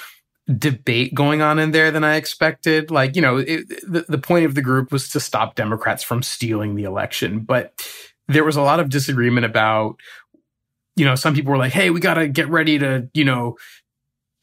debate 0.57 1.13
going 1.13 1.41
on 1.41 1.59
in 1.59 1.71
there 1.71 1.91
than 1.91 2.03
I 2.03 2.15
expected. 2.15 2.91
Like, 2.91 3.15
you 3.15 3.21
know, 3.21 3.37
it, 3.37 3.67
the, 3.87 4.05
the 4.09 4.17
point 4.17 4.45
of 4.45 4.55
the 4.55 4.61
group 4.61 4.91
was 4.91 5.09
to 5.09 5.19
stop 5.19 5.55
Democrats 5.55 6.03
from 6.03 6.23
stealing 6.23 6.75
the 6.75 6.83
election, 6.83 7.41
but 7.41 7.87
there 8.27 8.43
was 8.43 8.55
a 8.55 8.61
lot 8.61 8.79
of 8.79 8.89
disagreement 8.89 9.45
about 9.45 9.97
you 10.95 11.05
know, 11.05 11.15
some 11.15 11.33
people 11.33 11.51
were 11.51 11.57
like, 11.57 11.71
"Hey, 11.71 11.89
we 11.89 11.99
got 11.99 12.15
to 12.15 12.27
get 12.27 12.49
ready 12.49 12.77
to, 12.77 13.09
you 13.13 13.23
know, 13.23 13.57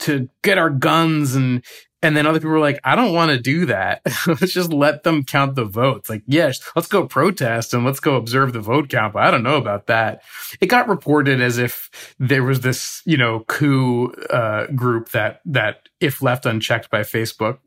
to 0.01 0.29
get 0.43 0.59
our 0.59 0.71
guns 0.71 1.35
and 1.35 1.65
And 2.01 2.17
then 2.17 2.27
other 2.27 2.39
people 2.39 2.53
were 2.53 2.61
like, 2.61 2.79
I 2.85 2.95
don't 2.95 3.13
want 3.13 3.33
to 3.33 3.41
do 3.41 3.67
that. 3.67 4.03
let's 4.27 4.53
just 4.53 4.73
let 4.73 5.03
them 5.03 5.25
count 5.25 5.57
the 5.57 5.65
votes. 5.65 6.09
Like, 6.09 6.23
yes, 6.27 6.61
let's 6.77 6.87
go 6.87 7.07
protest 7.07 7.75
and 7.75 7.85
let's 7.85 7.99
go 7.99 8.15
observe 8.15 8.53
the 8.53 8.61
vote 8.61 8.89
count. 8.89 9.15
But 9.15 9.25
I 9.25 9.31
don't 9.31 9.43
know 9.43 9.57
about 9.57 9.89
that. 9.89 10.23
It 10.61 10.67
got 10.67 10.89
reported 10.89 11.41
as 11.41 11.59
if 11.59 12.15
there 12.19 12.45
was 12.45 12.61
this, 12.61 13.03
you 13.05 13.17
know, 13.17 13.41
coup 13.49 14.13
uh, 14.31 14.67
group 14.69 15.11
that, 15.11 15.41
that 15.47 15.89
if 15.99 16.23
left 16.23 16.47
unchecked 16.47 16.91
by 16.91 17.01
Facebook 17.01 17.59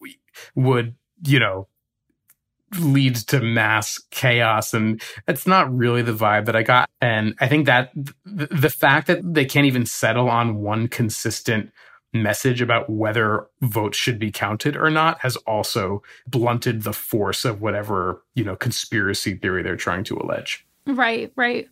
would, 0.56 0.96
you 1.26 1.40
know, 1.40 1.68
leads 2.80 3.26
to 3.26 3.42
mass 3.42 4.02
chaos 4.12 4.74
and 4.74 5.02
it's 5.28 5.46
not 5.46 5.76
really 5.76 6.02
the 6.02 6.14
vibe 6.14 6.46
that 6.46 6.56
i 6.56 6.64
got 6.64 6.90
and 7.02 7.36
i 7.42 7.48
think 7.48 7.66
that 7.66 7.92
the 8.24 8.70
fact 8.70 9.08
that 9.08 9.20
they 9.34 9.44
can't 9.44 9.66
even 9.66 9.86
settle 9.86 10.30
on 10.30 10.56
one 10.62 10.88
consistent 10.88 11.70
message 12.14 12.62
about 12.62 12.90
whether 12.90 13.48
votes 13.62 13.98
should 13.98 14.20
be 14.20 14.32
counted 14.32 14.76
or 14.76 14.90
not 14.90 15.20
has 15.22 15.36
also 15.38 16.04
blunted 16.28 16.84
the 16.84 16.94
force 16.94 17.46
of 17.46 17.62
whatever, 17.62 18.22
you 18.36 18.44
know, 18.44 18.56
conspiracy 18.56 19.36
theory 19.36 19.64
they're 19.64 19.76
trying 19.76 20.04
to 20.04 20.18
allege. 20.18 20.66
Right, 20.86 21.32
right. 21.36 21.70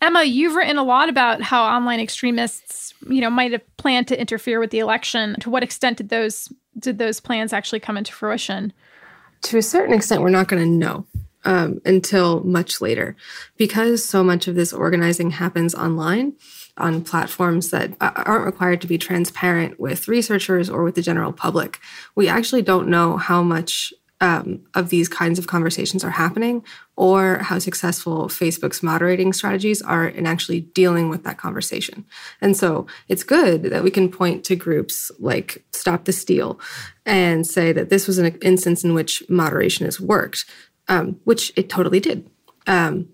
Emma, 0.00 0.22
you've 0.22 0.54
written 0.54 0.78
a 0.78 0.84
lot 0.84 1.08
about 1.08 1.42
how 1.42 1.64
online 1.64 2.00
extremists, 2.00 2.94
you 3.08 3.20
know, 3.20 3.28
might 3.28 3.52
have 3.52 3.76
planned 3.76 4.08
to 4.08 4.18
interfere 4.18 4.58
with 4.58 4.70
the 4.70 4.78
election. 4.78 5.36
To 5.40 5.50
what 5.50 5.62
extent 5.62 5.98
did 5.98 6.08
those 6.08 6.48
did 6.78 6.98
those 6.98 7.20
plans 7.20 7.52
actually 7.52 7.80
come 7.80 7.96
into 7.96 8.12
fruition? 8.12 8.72
To 9.42 9.58
a 9.58 9.62
certain 9.62 9.94
extent, 9.94 10.22
we're 10.22 10.30
not 10.30 10.48
going 10.48 10.62
to 10.62 10.68
know 10.68 11.04
um, 11.44 11.80
until 11.84 12.42
much 12.44 12.80
later, 12.80 13.16
because 13.56 14.04
so 14.04 14.22
much 14.22 14.48
of 14.48 14.54
this 14.54 14.72
organizing 14.72 15.30
happens 15.30 15.74
online 15.74 16.34
on 16.80 17.02
platforms 17.02 17.70
that 17.70 17.94
aren't 18.00 18.46
required 18.46 18.80
to 18.80 18.86
be 18.86 18.98
transparent 18.98 19.78
with 19.78 20.08
researchers 20.08 20.68
or 20.68 20.82
with 20.82 20.94
the 20.94 21.02
general 21.02 21.32
public. 21.32 21.78
We 22.14 22.28
actually 22.28 22.62
don't 22.62 22.88
know 22.88 23.16
how 23.16 23.42
much 23.42 23.92
um, 24.20 24.60
of 24.74 24.90
these 24.90 25.08
kinds 25.08 25.38
of 25.38 25.46
conversations 25.46 26.04
are 26.04 26.10
happening 26.10 26.62
or 26.96 27.38
how 27.38 27.58
successful 27.58 28.28
Facebook's 28.28 28.82
moderating 28.82 29.32
strategies 29.32 29.80
are 29.80 30.06
in 30.06 30.26
actually 30.26 30.60
dealing 30.60 31.08
with 31.08 31.24
that 31.24 31.38
conversation. 31.38 32.04
And 32.40 32.56
so 32.56 32.86
it's 33.08 33.22
good 33.22 33.62
that 33.64 33.82
we 33.82 33.90
can 33.90 34.10
point 34.10 34.44
to 34.44 34.56
groups 34.56 35.10
like 35.18 35.64
Stop 35.72 36.04
the 36.04 36.12
Steal 36.12 36.60
and 37.06 37.46
say 37.46 37.72
that 37.72 37.88
this 37.88 38.06
was 38.06 38.18
an 38.18 38.36
instance 38.42 38.84
in 38.84 38.92
which 38.92 39.22
moderation 39.30 39.86
has 39.86 39.98
worked, 39.98 40.44
um, 40.88 41.18
which 41.24 41.52
it 41.56 41.70
totally 41.70 42.00
did. 42.00 42.28
Um, 42.66 43.08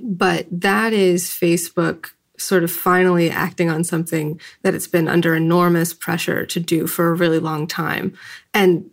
but 0.00 0.46
that 0.50 0.92
is 0.92 1.28
Facebook 1.28 2.10
sort 2.38 2.64
of 2.64 2.70
finally 2.70 3.30
acting 3.30 3.70
on 3.70 3.84
something 3.84 4.40
that 4.62 4.74
it's 4.74 4.86
been 4.86 5.08
under 5.08 5.34
enormous 5.34 5.94
pressure 5.94 6.44
to 6.46 6.60
do 6.60 6.86
for 6.86 7.08
a 7.08 7.14
really 7.14 7.38
long 7.38 7.66
time. 7.66 8.12
And 8.52 8.90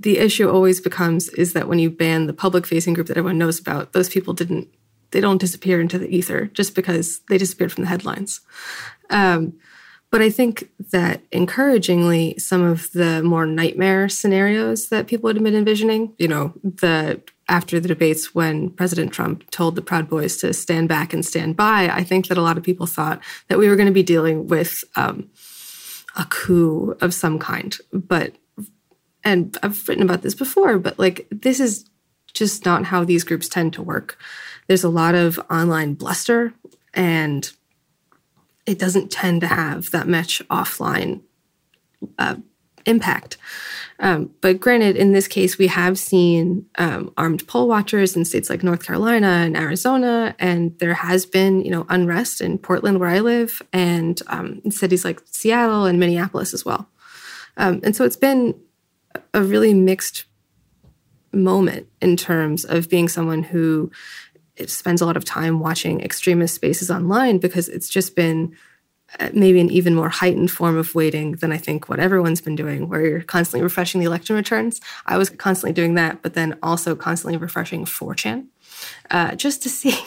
the 0.00 0.18
issue 0.18 0.50
always 0.50 0.80
becomes 0.80 1.28
is 1.30 1.52
that 1.52 1.68
when 1.68 1.78
you 1.78 1.90
ban 1.90 2.26
the 2.26 2.32
public 2.32 2.66
facing 2.66 2.94
group 2.94 3.06
that 3.06 3.16
everyone 3.16 3.38
knows 3.38 3.60
about, 3.60 3.92
those 3.92 4.08
people 4.08 4.34
didn't, 4.34 4.68
they 5.10 5.20
don't 5.20 5.40
disappear 5.40 5.80
into 5.80 5.98
the 5.98 6.08
ether 6.08 6.46
just 6.46 6.74
because 6.74 7.20
they 7.28 7.38
disappeared 7.38 7.72
from 7.72 7.84
the 7.84 7.90
headlines. 7.90 8.40
Um, 9.10 9.58
but 10.10 10.22
I 10.22 10.30
think 10.30 10.70
that 10.90 11.22
encouragingly, 11.30 12.36
some 12.38 12.62
of 12.62 12.90
the 12.92 13.22
more 13.22 13.46
nightmare 13.46 14.08
scenarios 14.08 14.88
that 14.88 15.06
people 15.06 15.28
had 15.28 15.42
been 15.42 15.54
envisioning, 15.54 16.14
you 16.18 16.26
know, 16.26 16.52
the 16.64 17.22
after 17.50 17.80
the 17.80 17.88
debates 17.88 18.34
when 18.34 18.70
President 18.70 19.12
Trump 19.12 19.50
told 19.50 19.74
the 19.74 19.82
Proud 19.82 20.08
Boys 20.08 20.36
to 20.38 20.54
stand 20.54 20.88
back 20.88 21.12
and 21.12 21.26
stand 21.26 21.56
by, 21.56 21.88
I 21.88 22.04
think 22.04 22.28
that 22.28 22.38
a 22.38 22.42
lot 22.42 22.56
of 22.56 22.62
people 22.62 22.86
thought 22.86 23.20
that 23.48 23.58
we 23.58 23.68
were 23.68 23.76
going 23.76 23.88
to 23.88 23.92
be 23.92 24.04
dealing 24.04 24.46
with 24.46 24.84
um, 24.96 25.28
a 26.16 26.24
coup 26.30 26.96
of 27.00 27.12
some 27.12 27.38
kind. 27.38 27.76
But, 27.92 28.36
and 29.24 29.58
I've 29.62 29.86
written 29.88 30.04
about 30.04 30.22
this 30.22 30.34
before, 30.34 30.78
but 30.78 30.98
like 30.98 31.26
this 31.30 31.60
is 31.60 31.84
just 32.32 32.64
not 32.64 32.84
how 32.84 33.04
these 33.04 33.24
groups 33.24 33.48
tend 33.48 33.72
to 33.74 33.82
work. 33.82 34.16
There's 34.68 34.84
a 34.84 34.88
lot 34.88 35.16
of 35.16 35.40
online 35.50 35.94
bluster, 35.94 36.54
and 36.94 37.50
it 38.64 38.78
doesn't 38.78 39.10
tend 39.10 39.40
to 39.40 39.48
have 39.48 39.90
that 39.90 40.06
much 40.06 40.40
offline 40.48 41.22
uh, 42.16 42.36
impact. 42.86 43.36
Um, 43.98 44.30
but 44.40 44.60
granted, 44.60 44.96
in 44.96 45.12
this 45.12 45.28
case, 45.28 45.58
we 45.58 45.66
have 45.66 45.98
seen 45.98 46.66
um, 46.76 47.12
armed 47.16 47.46
poll 47.46 47.68
watchers 47.68 48.16
in 48.16 48.24
states 48.24 48.48
like 48.48 48.62
North 48.62 48.84
Carolina 48.84 49.26
and 49.26 49.56
Arizona, 49.56 50.34
and 50.38 50.78
there 50.78 50.94
has 50.94 51.26
been, 51.26 51.62
you 51.62 51.70
know, 51.70 51.86
unrest 51.88 52.40
in 52.40 52.58
Portland, 52.58 52.98
where 52.98 53.10
I 53.10 53.20
live, 53.20 53.60
and 53.72 54.20
um, 54.28 54.62
cities 54.70 55.04
like 55.04 55.20
Seattle 55.26 55.84
and 55.84 56.00
Minneapolis 56.00 56.54
as 56.54 56.64
well. 56.64 56.88
Um, 57.56 57.80
and 57.82 57.94
so 57.94 58.04
it's 58.04 58.16
been 58.16 58.58
a 59.34 59.42
really 59.42 59.74
mixed 59.74 60.24
moment 61.32 61.86
in 62.00 62.16
terms 62.16 62.64
of 62.64 62.88
being 62.88 63.08
someone 63.08 63.42
who 63.42 63.90
spends 64.66 65.00
a 65.00 65.06
lot 65.06 65.16
of 65.16 65.24
time 65.24 65.60
watching 65.60 66.00
extremist 66.00 66.54
spaces 66.54 66.90
online 66.90 67.38
because 67.38 67.68
it's 67.68 67.88
just 67.88 68.14
been 68.14 68.54
maybe 69.32 69.60
an 69.60 69.70
even 69.70 69.94
more 69.94 70.08
heightened 70.08 70.50
form 70.50 70.76
of 70.76 70.94
waiting 70.94 71.32
than 71.32 71.52
I 71.52 71.56
think 71.56 71.88
what 71.88 72.00
everyone's 72.00 72.40
been 72.40 72.56
doing, 72.56 72.88
where 72.88 73.04
you're 73.04 73.22
constantly 73.22 73.62
refreshing 73.62 74.00
the 74.00 74.06
election 74.06 74.36
returns. 74.36 74.80
I 75.06 75.18
was 75.18 75.30
constantly 75.30 75.72
doing 75.72 75.94
that, 75.94 76.22
but 76.22 76.34
then 76.34 76.58
also 76.62 76.94
constantly 76.94 77.36
refreshing 77.36 77.84
4chan 77.84 78.46
uh, 79.10 79.34
just 79.34 79.62
to 79.62 79.68
see 79.68 79.98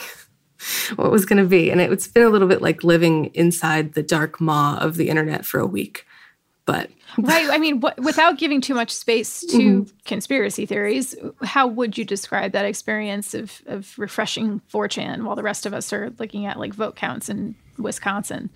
what 0.96 1.10
was 1.10 1.26
going 1.26 1.42
to 1.42 1.48
be. 1.48 1.70
And 1.70 1.80
it's 1.80 2.08
been 2.08 2.24
a 2.24 2.30
little 2.30 2.48
bit 2.48 2.62
like 2.62 2.84
living 2.84 3.26
inside 3.34 3.94
the 3.94 4.02
dark 4.02 4.40
maw 4.40 4.78
of 4.78 4.96
the 4.96 5.08
internet 5.08 5.44
for 5.44 5.60
a 5.60 5.66
week. 5.66 6.06
But 6.66 6.90
right, 7.18 7.48
I 7.50 7.58
mean, 7.58 7.82
without 7.98 8.38
giving 8.38 8.62
too 8.62 8.74
much 8.74 8.90
space 8.90 9.40
to 9.40 9.58
mm-hmm. 9.58 9.96
conspiracy 10.06 10.64
theories, 10.64 11.14
how 11.42 11.66
would 11.66 11.98
you 11.98 12.06
describe 12.06 12.52
that 12.52 12.64
experience 12.64 13.34
of 13.34 13.60
of 13.66 13.96
refreshing 13.98 14.62
4chan 14.72 15.24
while 15.24 15.36
the 15.36 15.42
rest 15.42 15.66
of 15.66 15.74
us 15.74 15.92
are 15.92 16.10
looking 16.18 16.46
at 16.46 16.58
like 16.58 16.72
vote 16.72 16.96
counts 16.96 17.28
in 17.28 17.54
Wisconsin? 17.76 18.48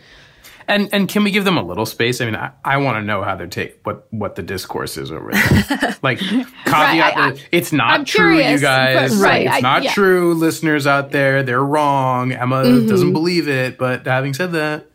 And 0.68 0.88
and 0.92 1.08
can 1.08 1.24
we 1.24 1.30
give 1.30 1.44
them 1.44 1.56
a 1.56 1.62
little 1.62 1.86
space? 1.86 2.20
I 2.20 2.26
mean, 2.26 2.36
I, 2.36 2.52
I 2.62 2.76
want 2.76 2.96
to 2.98 3.02
know 3.02 3.22
how 3.22 3.34
they're 3.34 3.46
take 3.46 3.80
what 3.84 4.06
what 4.10 4.36
the 4.36 4.42
discourse 4.42 4.98
is 4.98 5.10
over 5.10 5.32
there. 5.32 5.96
like 6.02 6.18
caveat, 6.18 6.66
right, 6.66 7.16
I, 7.16 7.28
I, 7.30 7.38
it's 7.50 7.72
not 7.72 7.90
I'm 7.90 8.04
true, 8.04 8.34
curious, 8.34 8.60
you 8.60 8.66
guys. 8.66 9.16
Right, 9.16 9.46
it's 9.46 9.62
not 9.62 9.82
yeah. 9.82 9.92
true, 9.92 10.34
listeners 10.34 10.86
out 10.86 11.10
there. 11.10 11.42
They're 11.42 11.64
wrong. 11.64 12.32
Emma 12.32 12.62
mm-hmm. 12.62 12.86
doesn't 12.86 13.14
believe 13.14 13.48
it. 13.48 13.78
But 13.78 14.06
having 14.06 14.34
said 14.34 14.52
that, 14.52 14.90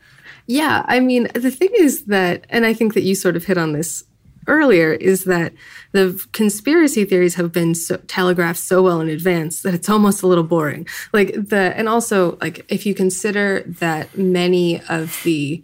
yeah, 0.45 0.85
I 0.87 0.99
mean, 0.99 1.29
the 1.33 1.51
thing 1.51 1.69
is 1.73 2.05
that, 2.05 2.45
and 2.49 2.65
I 2.65 2.73
think 2.73 2.93
that 2.93 3.01
you 3.01 3.15
sort 3.15 3.35
of 3.35 3.45
hit 3.45 3.57
on 3.57 3.73
this 3.73 4.03
earlier 4.47 4.93
is 4.93 5.23
that 5.25 5.53
the 5.91 6.23
conspiracy 6.31 7.05
theories 7.05 7.35
have 7.35 7.51
been 7.51 7.75
so, 7.75 7.97
telegraphed 8.07 8.59
so 8.59 8.81
well 8.81 9.01
in 9.01 9.09
advance 9.09 9.61
that 9.61 9.73
it's 9.73 9.89
almost 9.89 10.23
a 10.23 10.27
little 10.27 10.43
boring. 10.43 10.87
Like 11.11 11.33
the, 11.33 11.73
and 11.75 11.87
also 11.89 12.37
like 12.41 12.65
if 12.69 12.85
you 12.85 12.93
consider 12.93 13.63
that 13.65 14.17
many 14.17 14.81
of 14.89 15.21
the, 15.23 15.63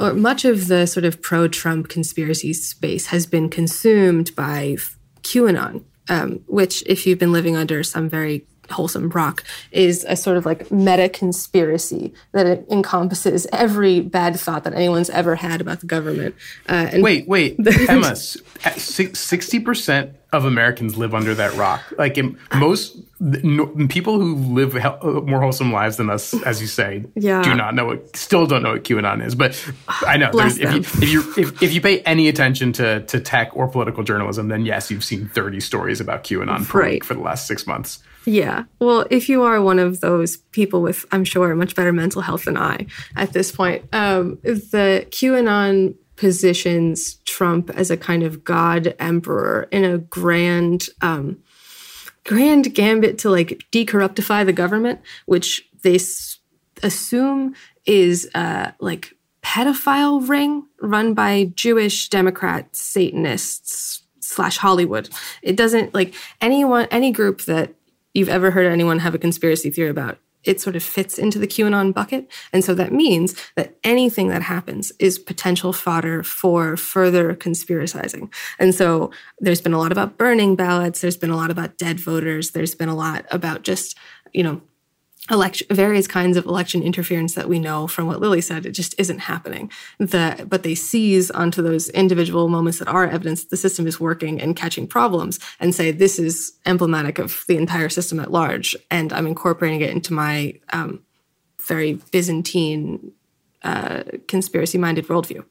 or 0.00 0.12
much 0.12 0.44
of 0.44 0.68
the 0.68 0.86
sort 0.86 1.04
of 1.04 1.22
pro-Trump 1.22 1.88
conspiracy 1.88 2.52
space 2.52 3.06
has 3.06 3.26
been 3.26 3.48
consumed 3.48 4.34
by 4.34 4.76
QAnon, 5.22 5.82
um, 6.08 6.40
which 6.46 6.82
if 6.86 7.06
you've 7.06 7.18
been 7.18 7.32
living 7.32 7.56
under 7.56 7.82
some 7.82 8.08
very 8.08 8.46
wholesome 8.70 9.08
rock 9.10 9.44
is 9.72 10.04
a 10.08 10.16
sort 10.16 10.36
of 10.36 10.46
like 10.46 10.70
meta 10.70 11.08
conspiracy 11.08 12.12
that 12.32 12.46
it 12.46 12.66
encompasses 12.70 13.46
every 13.52 14.00
bad 14.00 14.38
thought 14.38 14.64
that 14.64 14.74
anyone's 14.74 15.10
ever 15.10 15.36
had 15.36 15.60
about 15.60 15.80
the 15.80 15.86
government. 15.86 16.34
Uh, 16.68 16.88
and 16.92 17.02
wait, 17.02 17.26
wait, 17.28 17.56
Emma, 17.88 18.16
sixty 18.16 19.60
percent 19.60 20.14
of 20.32 20.44
Americans 20.44 20.96
live 20.96 21.14
under 21.14 21.34
that 21.34 21.54
rock. 21.54 21.80
Like 21.96 22.18
most 22.54 22.96
no, 23.20 23.66
people 23.88 24.20
who 24.20 24.34
live 24.34 24.74
more 25.26 25.40
wholesome 25.40 25.72
lives 25.72 25.96
than 25.96 26.10
us, 26.10 26.34
as 26.42 26.60
you 26.60 26.66
say, 26.66 27.04
yeah. 27.14 27.42
do 27.42 27.54
not 27.54 27.74
know 27.74 27.86
what, 27.86 28.16
still 28.16 28.46
don't 28.46 28.62
know 28.62 28.72
what 28.72 28.84
QAnon 28.84 29.24
is. 29.24 29.34
But 29.34 29.72
I 29.88 30.16
know 30.16 30.30
if 30.34 30.58
you, 30.58 30.78
if 30.78 31.08
you 31.08 31.20
if, 31.36 31.62
if, 31.62 31.72
you 31.72 31.80
pay 31.80 32.00
any 32.00 32.28
attention 32.28 32.72
to 32.74 33.00
to 33.02 33.20
tech 33.20 33.56
or 33.56 33.68
political 33.68 34.02
journalism, 34.02 34.48
then 34.48 34.66
yes, 34.66 34.90
you've 34.90 35.04
seen 35.04 35.28
thirty 35.28 35.60
stories 35.60 36.00
about 36.00 36.24
QAnon 36.24 36.66
per 36.66 36.84
week 36.84 37.04
for 37.04 37.14
the 37.14 37.20
last 37.20 37.46
six 37.46 37.66
months. 37.66 38.00
Yeah. 38.26 38.64
Well, 38.78 39.06
if 39.10 39.28
you 39.28 39.42
are 39.42 39.60
one 39.60 39.78
of 39.78 40.00
those 40.00 40.36
people 40.36 40.80
with, 40.82 41.04
I'm 41.12 41.24
sure, 41.24 41.54
much 41.54 41.74
better 41.74 41.92
mental 41.92 42.22
health 42.22 42.44
than 42.44 42.56
I 42.56 42.86
at 43.16 43.32
this 43.32 43.52
point, 43.52 43.84
um, 43.92 44.38
the 44.42 45.06
QAnon 45.10 45.94
positions 46.16 47.16
Trump 47.24 47.70
as 47.70 47.90
a 47.90 47.96
kind 47.96 48.22
of 48.22 48.44
god 48.44 48.94
emperor 48.98 49.68
in 49.70 49.84
a 49.84 49.98
grand, 49.98 50.86
um, 51.02 51.38
grand 52.24 52.72
gambit 52.74 53.18
to 53.18 53.30
like 53.30 53.64
decorruptify 53.72 54.46
the 54.46 54.52
government, 54.52 55.00
which 55.26 55.68
they 55.82 55.96
s- 55.96 56.38
assume 56.82 57.54
is 57.84 58.30
uh, 58.34 58.70
like 58.80 59.14
pedophile 59.42 60.26
ring 60.26 60.66
run 60.80 61.12
by 61.14 61.52
Jewish 61.54 62.08
Democrat 62.08 62.74
Satanists 62.74 64.02
slash 64.20 64.56
Hollywood. 64.56 65.10
It 65.42 65.56
doesn't 65.56 65.92
like 65.92 66.14
anyone, 66.40 66.86
any 66.90 67.12
group 67.12 67.42
that 67.42 67.74
you've 68.14 68.28
ever 68.28 68.52
heard 68.52 68.66
anyone 68.66 69.00
have 69.00 69.14
a 69.14 69.18
conspiracy 69.18 69.70
theory 69.70 69.90
about 69.90 70.18
it 70.44 70.60
sort 70.60 70.76
of 70.76 70.82
fits 70.82 71.18
into 71.18 71.38
the 71.38 71.46
QAnon 71.46 71.92
bucket. 71.92 72.30
And 72.52 72.64
so 72.64 72.74
that 72.74 72.92
means 72.92 73.34
that 73.56 73.76
anything 73.82 74.28
that 74.28 74.42
happens 74.42 74.92
is 74.98 75.18
potential 75.18 75.72
fodder 75.72 76.22
for 76.22 76.76
further 76.76 77.34
conspiracizing. 77.34 78.32
And 78.58 78.74
so 78.74 79.10
there's 79.40 79.60
been 79.60 79.72
a 79.72 79.78
lot 79.78 79.92
about 79.92 80.18
burning 80.18 80.54
ballots, 80.54 81.00
there's 81.00 81.16
been 81.16 81.30
a 81.30 81.36
lot 81.36 81.50
about 81.50 81.78
dead 81.78 81.98
voters, 81.98 82.50
there's 82.50 82.74
been 82.74 82.88
a 82.88 82.94
lot 82.94 83.24
about 83.30 83.62
just, 83.62 83.96
you 84.32 84.42
know, 84.42 84.60
election 85.30 85.66
various 85.70 86.06
kinds 86.06 86.36
of 86.36 86.44
election 86.44 86.82
interference 86.82 87.34
that 87.34 87.48
we 87.48 87.58
know 87.58 87.86
from 87.86 88.06
what 88.06 88.20
Lily 88.20 88.42
said 88.42 88.66
it 88.66 88.72
just 88.72 88.94
isn't 88.98 89.20
happening. 89.20 89.70
The, 89.98 90.44
but 90.46 90.62
they 90.64 90.74
seize 90.74 91.30
onto 91.30 91.62
those 91.62 91.88
individual 91.90 92.48
moments 92.48 92.78
that 92.78 92.88
are 92.88 93.06
evidence 93.06 93.42
that 93.42 93.50
the 93.50 93.56
system 93.56 93.86
is 93.86 93.98
working 93.98 94.40
and 94.40 94.54
catching 94.54 94.86
problems 94.86 95.40
and 95.60 95.74
say 95.74 95.90
this 95.90 96.18
is 96.18 96.52
emblematic 96.66 97.18
of 97.18 97.44
the 97.48 97.56
entire 97.56 97.88
system 97.88 98.20
at 98.20 98.30
large 98.30 98.76
and 98.90 99.12
i'm 99.12 99.26
incorporating 99.26 99.80
it 99.80 99.90
into 99.90 100.12
my 100.12 100.54
um, 100.72 101.02
very 101.62 101.94
byzantine 102.10 103.12
uh, 103.62 104.02
conspiracy 104.28 104.76
minded 104.76 105.06
worldview. 105.06 105.44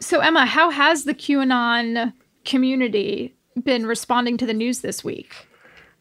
So 0.00 0.20
emma 0.20 0.46
how 0.46 0.70
has 0.70 1.02
the 1.04 1.14
qanon 1.14 2.12
community 2.44 3.34
been 3.60 3.86
responding 3.86 4.36
to 4.38 4.46
the 4.46 4.54
news 4.54 4.80
this 4.80 5.02
week? 5.02 5.48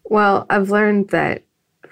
Well 0.03 0.45
i've 0.51 0.69
learned 0.69 1.09
that 1.09 1.43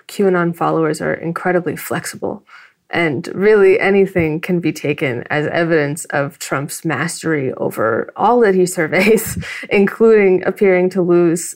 QAnon 0.10 0.56
followers 0.56 1.02
are 1.02 1.14
incredibly 1.14 1.76
flexible. 1.76 2.44
And 2.90 3.28
really, 3.36 3.80
anything 3.80 4.42
can 4.42 4.60
be 4.60 4.74
taken 4.74 5.24
as 5.30 5.46
evidence 5.48 6.06
of 6.06 6.40
Trump's 6.40 6.84
mastery 6.84 7.54
over 7.54 8.12
all 8.16 8.40
that 8.42 8.56
he 8.56 8.66
surveys, 8.80 9.38
including 9.70 10.44
appearing 10.44 10.90
to 10.92 11.02
lose 11.02 11.56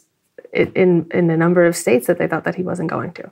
in, 0.54 1.08
in 1.12 1.30
a 1.32 1.38
number 1.38 1.66
of 1.66 1.76
states 1.76 2.06
that 2.08 2.20
they 2.20 2.28
thought 2.28 2.44
that 2.44 2.56
he 2.56 2.64
wasn't 2.64 2.90
going 2.90 3.12
to. 3.14 3.32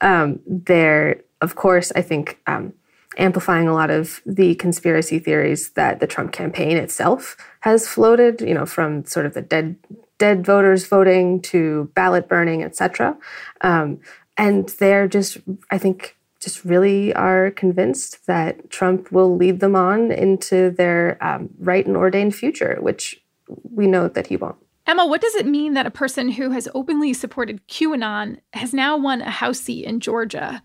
Um, 0.00 0.40
they're, 0.46 1.20
of 1.42 1.54
course, 1.54 1.92
I 1.94 2.00
think, 2.00 2.40
um, 2.46 2.72
amplifying 3.16 3.68
a 3.68 3.74
lot 3.74 3.90
of 3.90 4.22
the 4.26 4.54
conspiracy 4.56 5.18
theories 5.18 5.70
that 5.70 6.00
the 6.00 6.06
Trump 6.06 6.32
campaign 6.32 6.76
itself 6.76 7.36
has 7.60 7.86
floated, 7.86 8.40
you 8.40 8.54
know, 8.54 8.66
from 8.66 9.04
sort 9.04 9.26
of 9.26 9.34
the 9.34 9.42
dead 9.42 9.76
dead 10.18 10.46
voters 10.46 10.86
voting 10.86 11.40
to 11.42 11.90
ballot 11.94 12.28
burning, 12.28 12.62
etc. 12.62 13.16
Um, 13.60 14.00
and 14.36 14.68
they're 14.80 15.08
just, 15.08 15.38
I 15.70 15.78
think, 15.78 16.16
just 16.40 16.64
really 16.64 17.14
are 17.14 17.50
convinced 17.52 18.26
that 18.26 18.70
Trump 18.70 19.10
will 19.10 19.36
lead 19.36 19.60
them 19.60 19.74
on 19.74 20.12
into 20.12 20.70
their 20.70 21.16
um, 21.24 21.48
right 21.58 21.86
and 21.86 21.96
ordained 21.96 22.34
future, 22.34 22.76
which 22.80 23.22
we 23.70 23.86
know 23.86 24.08
that 24.08 24.26
he 24.26 24.36
won't. 24.36 24.56
Emma, 24.86 25.06
what 25.06 25.22
does 25.22 25.34
it 25.34 25.46
mean 25.46 25.72
that 25.72 25.86
a 25.86 25.90
person 25.90 26.30
who 26.30 26.50
has 26.50 26.68
openly 26.74 27.14
supported 27.14 27.66
QAnon 27.68 28.38
has 28.52 28.74
now 28.74 28.96
won 28.96 29.22
a 29.22 29.30
House 29.30 29.60
seat 29.60 29.86
in 29.86 30.00
Georgia? 30.00 30.62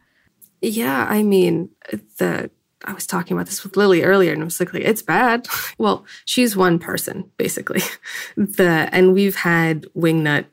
Yeah, 0.61 1.05
I 1.09 1.23
mean, 1.23 1.69
the 2.17 2.51
I 2.85 2.93
was 2.93 3.05
talking 3.05 3.35
about 3.35 3.47
this 3.47 3.63
with 3.63 3.75
Lily 3.75 4.03
earlier, 4.03 4.31
and 4.31 4.41
I 4.41 4.45
was 4.45 4.59
like, 4.59 4.73
it's 4.73 5.01
bad. 5.01 5.47
well, 5.77 6.05
she's 6.25 6.55
one 6.55 6.79
person, 6.79 7.29
basically. 7.37 7.81
The 8.35 8.89
and 8.91 9.13
we've 9.13 9.35
had 9.35 9.83
wingnut 9.97 10.45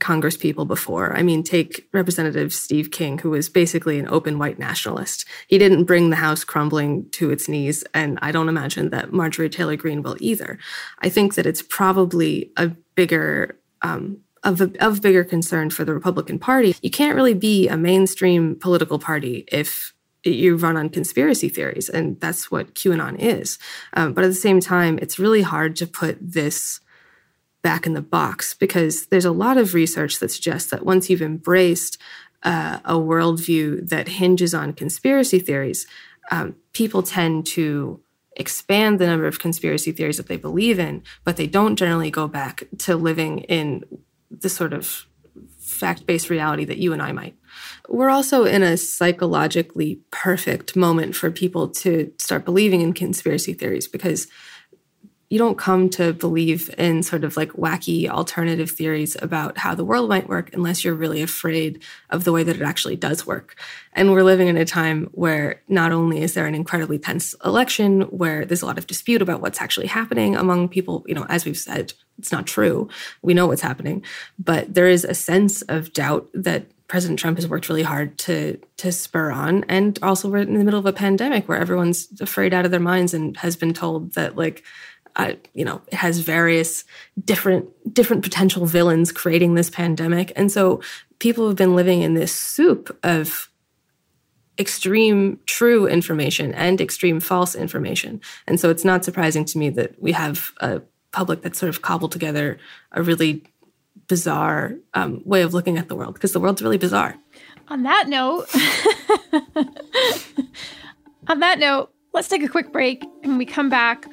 Congress 0.00 0.36
people 0.36 0.64
before. 0.64 1.16
I 1.16 1.22
mean, 1.22 1.42
take 1.42 1.88
Representative 1.92 2.52
Steve 2.52 2.90
King, 2.90 3.18
who 3.18 3.30
was 3.30 3.48
basically 3.48 3.98
an 3.98 4.08
open 4.08 4.38
white 4.38 4.58
nationalist. 4.58 5.24
He 5.46 5.58
didn't 5.58 5.84
bring 5.84 6.10
the 6.10 6.16
House 6.16 6.44
crumbling 6.44 7.08
to 7.10 7.30
its 7.30 7.48
knees, 7.48 7.84
and 7.94 8.18
I 8.22 8.32
don't 8.32 8.48
imagine 8.48 8.90
that 8.90 9.12
Marjorie 9.12 9.50
Taylor 9.50 9.76
Greene 9.76 10.02
will 10.02 10.16
either. 10.20 10.58
I 11.00 11.08
think 11.08 11.34
that 11.34 11.46
it's 11.46 11.62
probably 11.62 12.50
a 12.56 12.68
bigger 12.94 13.58
um, 13.82 14.18
of, 14.42 14.60
of 14.80 15.00
bigger 15.00 15.24
concern 15.24 15.70
for 15.70 15.84
the 15.84 15.94
Republican 15.94 16.38
Party. 16.38 16.76
You 16.82 16.90
can't 16.90 17.16
really 17.16 17.34
be 17.34 17.68
a 17.68 17.76
mainstream 17.76 18.56
political 18.56 18.98
party 18.98 19.46
if 19.50 19.94
you 20.22 20.56
run 20.56 20.76
on 20.76 20.88
conspiracy 20.88 21.48
theories, 21.48 21.88
and 21.88 22.18
that's 22.20 22.50
what 22.50 22.74
QAnon 22.74 23.18
is. 23.18 23.58
Um, 23.94 24.12
but 24.12 24.24
at 24.24 24.28
the 24.28 24.34
same 24.34 24.60
time, 24.60 24.98
it's 25.00 25.18
really 25.18 25.42
hard 25.42 25.76
to 25.76 25.86
put 25.86 26.18
this 26.20 26.80
back 27.64 27.86
in 27.86 27.94
the 27.94 28.02
box 28.02 28.54
because 28.54 29.06
there's 29.06 29.24
a 29.24 29.32
lot 29.32 29.56
of 29.56 29.72
research 29.72 30.20
that 30.20 30.30
suggests 30.30 30.70
that 30.70 30.84
once 30.84 31.08
you've 31.08 31.22
embraced 31.22 31.98
uh, 32.42 32.78
a 32.84 32.94
worldview 32.94 33.88
that 33.88 34.06
hinges 34.06 34.52
on 34.52 34.74
conspiracy 34.74 35.38
theories, 35.38 35.86
um, 36.30 36.54
people 36.74 37.02
tend 37.02 37.46
to 37.46 38.00
expand 38.36 38.98
the 38.98 39.06
number 39.06 39.26
of 39.26 39.38
conspiracy 39.38 39.92
theories 39.92 40.18
that 40.18 40.26
they 40.26 40.36
believe 40.36 40.78
in, 40.78 41.02
but 41.24 41.36
they 41.36 41.46
don't 41.46 41.76
generally 41.76 42.10
go 42.10 42.28
back 42.28 42.64
to 42.78 42.96
living 42.96 43.38
in 43.40 43.82
the 44.30 44.50
sort 44.50 44.74
of 44.74 45.06
fact 45.58 46.06
based 46.06 46.28
reality 46.28 46.66
that 46.66 46.78
you 46.78 46.92
and 46.92 47.00
I 47.00 47.12
might. 47.12 47.34
We're 47.88 48.10
also 48.10 48.44
in 48.44 48.62
a 48.62 48.76
psychologically 48.76 50.00
perfect 50.10 50.76
moment 50.76 51.16
for 51.16 51.30
people 51.30 51.68
to 51.68 52.12
start 52.18 52.44
believing 52.44 52.82
in 52.82 52.92
conspiracy 52.92 53.54
theories 53.54 53.88
because 53.88 54.28
you 55.30 55.38
don't 55.38 55.58
come 55.58 55.88
to 55.90 56.12
believe 56.12 56.72
in 56.78 57.02
sort 57.02 57.24
of 57.24 57.36
like 57.36 57.52
wacky 57.52 58.08
alternative 58.08 58.70
theories 58.70 59.16
about 59.22 59.58
how 59.58 59.74
the 59.74 59.84
world 59.84 60.08
might 60.08 60.28
work 60.28 60.52
unless 60.52 60.84
you're 60.84 60.94
really 60.94 61.22
afraid 61.22 61.82
of 62.10 62.24
the 62.24 62.32
way 62.32 62.42
that 62.42 62.56
it 62.56 62.62
actually 62.62 62.96
does 62.96 63.26
work. 63.26 63.58
And 63.94 64.12
we're 64.12 64.22
living 64.22 64.48
in 64.48 64.56
a 64.56 64.64
time 64.64 65.08
where 65.12 65.62
not 65.68 65.92
only 65.92 66.22
is 66.22 66.34
there 66.34 66.46
an 66.46 66.54
incredibly 66.54 66.98
tense 66.98 67.34
election 67.44 68.02
where 68.02 68.44
there's 68.44 68.62
a 68.62 68.66
lot 68.66 68.78
of 68.78 68.86
dispute 68.86 69.22
about 69.22 69.40
what's 69.40 69.60
actually 69.60 69.86
happening 69.86 70.36
among 70.36 70.68
people, 70.68 71.04
you 71.06 71.14
know, 71.14 71.26
as 71.28 71.44
we've 71.44 71.58
said, 71.58 71.92
it's 72.18 72.32
not 72.32 72.46
true. 72.46 72.88
We 73.22 73.34
know 73.34 73.46
what's 73.46 73.62
happening, 73.62 74.04
but 74.38 74.72
there 74.72 74.86
is 74.86 75.04
a 75.04 75.14
sense 75.14 75.62
of 75.62 75.92
doubt 75.92 76.28
that 76.34 76.66
President 76.86 77.18
Trump 77.18 77.38
has 77.38 77.48
worked 77.48 77.68
really 77.68 77.82
hard 77.82 78.18
to 78.18 78.58
to 78.76 78.92
spur 78.92 79.32
on, 79.32 79.64
and 79.68 79.98
also 80.02 80.28
we're 80.28 80.38
in 80.38 80.58
the 80.58 80.64
middle 80.64 80.78
of 80.78 80.86
a 80.86 80.92
pandemic 80.92 81.48
where 81.48 81.58
everyone's 81.58 82.08
afraid 82.20 82.52
out 82.52 82.66
of 82.66 82.70
their 82.70 82.78
minds 82.78 83.14
and 83.14 83.36
has 83.38 83.56
been 83.56 83.72
told 83.72 84.14
that 84.14 84.36
like 84.36 84.62
you 85.54 85.64
know, 85.64 85.80
it 85.88 85.94
has 85.94 86.18
various 86.18 86.84
different 87.24 87.68
different 87.92 88.22
potential 88.22 88.66
villains 88.66 89.12
creating 89.12 89.54
this 89.54 89.70
pandemic, 89.70 90.32
and 90.36 90.50
so 90.50 90.80
people 91.18 91.46
have 91.46 91.56
been 91.56 91.76
living 91.76 92.02
in 92.02 92.14
this 92.14 92.32
soup 92.32 92.96
of 93.02 93.50
extreme 94.58 95.40
true 95.46 95.86
information 95.86 96.54
and 96.54 96.80
extreme 96.80 97.20
false 97.20 97.54
information, 97.54 98.20
and 98.46 98.58
so 98.58 98.70
it's 98.70 98.84
not 98.84 99.04
surprising 99.04 99.44
to 99.44 99.58
me 99.58 99.70
that 99.70 100.00
we 100.02 100.12
have 100.12 100.52
a 100.60 100.82
public 101.12 101.42
that's 101.42 101.58
sort 101.58 101.70
of 101.70 101.80
cobbled 101.80 102.12
together 102.12 102.58
a 102.92 103.02
really 103.02 103.44
bizarre 104.08 104.74
um, 104.94 105.22
way 105.24 105.42
of 105.42 105.54
looking 105.54 105.78
at 105.78 105.88
the 105.88 105.94
world 105.94 106.14
because 106.14 106.32
the 106.32 106.40
world's 106.40 106.62
really 106.62 106.78
bizarre. 106.78 107.16
On 107.68 107.84
that 107.84 108.08
note, 108.08 108.46
on 111.28 111.40
that 111.40 111.58
note, 111.58 111.90
let's 112.12 112.28
take 112.28 112.42
a 112.42 112.48
quick 112.48 112.72
break. 112.72 113.04
And 113.22 113.38
we 113.38 113.46
come 113.46 113.70
back, 113.70 114.06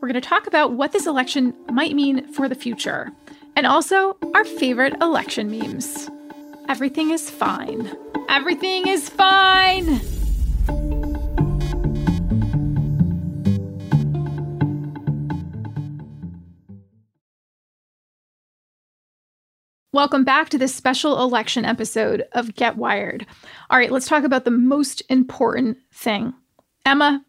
we're 0.00 0.08
going 0.08 0.20
to 0.20 0.28
talk 0.28 0.46
about 0.46 0.74
what 0.74 0.92
this 0.92 1.06
election 1.06 1.52
might 1.72 1.94
mean 1.94 2.32
for 2.32 2.48
the 2.48 2.54
future, 2.54 3.10
and 3.56 3.66
also 3.66 4.16
our 4.32 4.44
favorite 4.44 4.94
election 5.00 5.50
memes. 5.50 6.08
Everything 6.68 7.10
is 7.10 7.28
fine. 7.28 7.96
Everything 8.28 8.86
is 8.86 9.08
fine! 9.08 10.00
Welcome 19.92 20.22
back 20.22 20.50
to 20.50 20.58
this 20.58 20.72
special 20.72 21.20
election 21.20 21.64
episode 21.64 22.22
of 22.32 22.54
Get 22.54 22.76
Wired. 22.76 23.26
All 23.68 23.78
right, 23.78 23.90
let's 23.90 24.06
talk 24.06 24.22
about 24.22 24.44
the 24.44 24.52
most 24.52 25.02
important 25.08 25.78
thing. 25.92 26.34
Emma, 26.86 27.24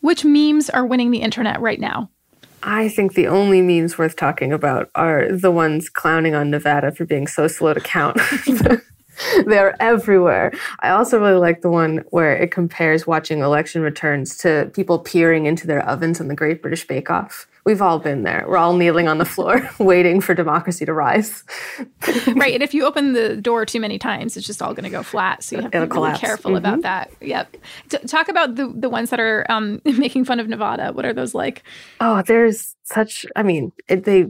which 0.00 0.24
memes 0.24 0.70
are 0.70 0.86
winning 0.86 1.10
the 1.10 1.20
internet 1.20 1.60
right 1.60 1.80
now? 1.80 2.10
I 2.62 2.88
think 2.88 3.14
the 3.14 3.28
only 3.28 3.62
memes 3.62 3.96
worth 3.96 4.16
talking 4.16 4.52
about 4.52 4.90
are 4.94 5.30
the 5.30 5.50
ones 5.50 5.88
clowning 5.88 6.34
on 6.34 6.50
Nevada 6.50 6.90
for 6.90 7.04
being 7.04 7.26
so 7.26 7.46
slow 7.46 7.74
to 7.74 7.80
count. 7.80 8.18
They're 9.46 9.80
everywhere. 9.80 10.52
I 10.80 10.90
also 10.90 11.18
really 11.18 11.38
like 11.38 11.62
the 11.62 11.70
one 11.70 12.04
where 12.10 12.36
it 12.36 12.50
compares 12.50 13.06
watching 13.06 13.40
election 13.40 13.82
returns 13.82 14.36
to 14.38 14.70
people 14.74 14.98
peering 14.98 15.46
into 15.46 15.66
their 15.66 15.86
ovens 15.86 16.20
in 16.20 16.28
the 16.28 16.34
Great 16.34 16.62
British 16.62 16.86
Bake 16.86 17.10
Off. 17.10 17.46
We've 17.64 17.82
all 17.82 17.98
been 17.98 18.22
there. 18.22 18.44
We're 18.46 18.58
all 18.58 18.76
kneeling 18.76 19.08
on 19.08 19.18
the 19.18 19.24
floor 19.24 19.68
waiting 19.80 20.20
for 20.20 20.34
democracy 20.34 20.84
to 20.84 20.92
rise. 20.92 21.42
right. 22.36 22.54
And 22.54 22.62
if 22.62 22.72
you 22.72 22.84
open 22.84 23.12
the 23.12 23.36
door 23.36 23.66
too 23.66 23.80
many 23.80 23.98
times, 23.98 24.36
it's 24.36 24.46
just 24.46 24.62
all 24.62 24.72
going 24.72 24.84
to 24.84 24.90
go 24.90 25.02
flat. 25.02 25.42
So 25.42 25.56
you 25.56 25.62
have 25.62 25.72
to 25.72 25.78
It'll 25.78 25.88
be 25.88 26.00
really 26.00 26.16
careful 26.16 26.52
mm-hmm. 26.52 26.58
about 26.58 26.82
that. 26.82 27.10
Yep. 27.20 27.56
T- 27.88 27.98
talk 28.06 28.28
about 28.28 28.54
the, 28.54 28.72
the 28.72 28.88
ones 28.88 29.10
that 29.10 29.18
are 29.18 29.44
um, 29.48 29.82
making 29.84 30.24
fun 30.24 30.38
of 30.38 30.48
Nevada. 30.48 30.92
What 30.92 31.04
are 31.04 31.12
those 31.12 31.34
like? 31.34 31.64
Oh, 32.00 32.22
there's 32.22 32.76
such, 32.84 33.26
I 33.34 33.42
mean, 33.42 33.72
it, 33.88 34.04
they 34.04 34.26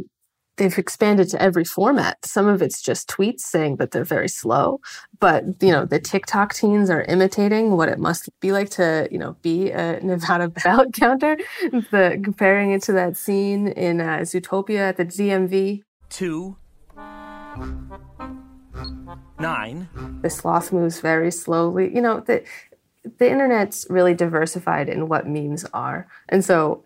they've 0.56 0.78
expanded 0.78 1.28
to 1.30 1.40
every 1.40 1.64
format. 1.64 2.24
Some 2.24 2.46
of 2.46 2.62
it's 2.62 2.82
just 2.82 3.08
tweets 3.08 3.40
saying 3.40 3.76
that 3.76 3.90
they're 3.90 4.04
very 4.04 4.28
slow, 4.28 4.80
but 5.20 5.44
you 5.60 5.70
know 5.70 5.84
the 5.84 6.00
TikTok 6.00 6.54
teens 6.54 6.90
are 6.90 7.02
imitating 7.02 7.76
what 7.76 7.88
it 7.88 7.98
must 7.98 8.28
be 8.40 8.52
like 8.52 8.70
to 8.70 9.08
you 9.10 9.18
know 9.18 9.36
be 9.42 9.70
a 9.70 10.00
Nevada 10.02 10.48
ballot 10.64 10.92
counter. 10.92 11.36
The 11.70 12.20
comparing 12.22 12.72
it 12.72 12.82
to 12.84 12.92
that 12.92 13.16
scene 13.16 13.68
in 13.68 14.00
uh, 14.00 14.18
Zootopia 14.18 14.88
at 14.88 14.96
the 14.96 15.04
DMV. 15.04 15.82
Two. 16.08 16.56
Nine. 19.38 19.88
The 20.22 20.30
sloth 20.30 20.72
moves 20.72 21.00
very 21.00 21.30
slowly. 21.30 21.94
You 21.94 22.00
know, 22.00 22.20
the, 22.20 22.42
the 23.18 23.30
internet's 23.30 23.86
really 23.90 24.14
diversified 24.14 24.88
in 24.88 25.08
what 25.08 25.26
memes 25.26 25.64
are. 25.72 26.08
And 26.28 26.44
so 26.44 26.84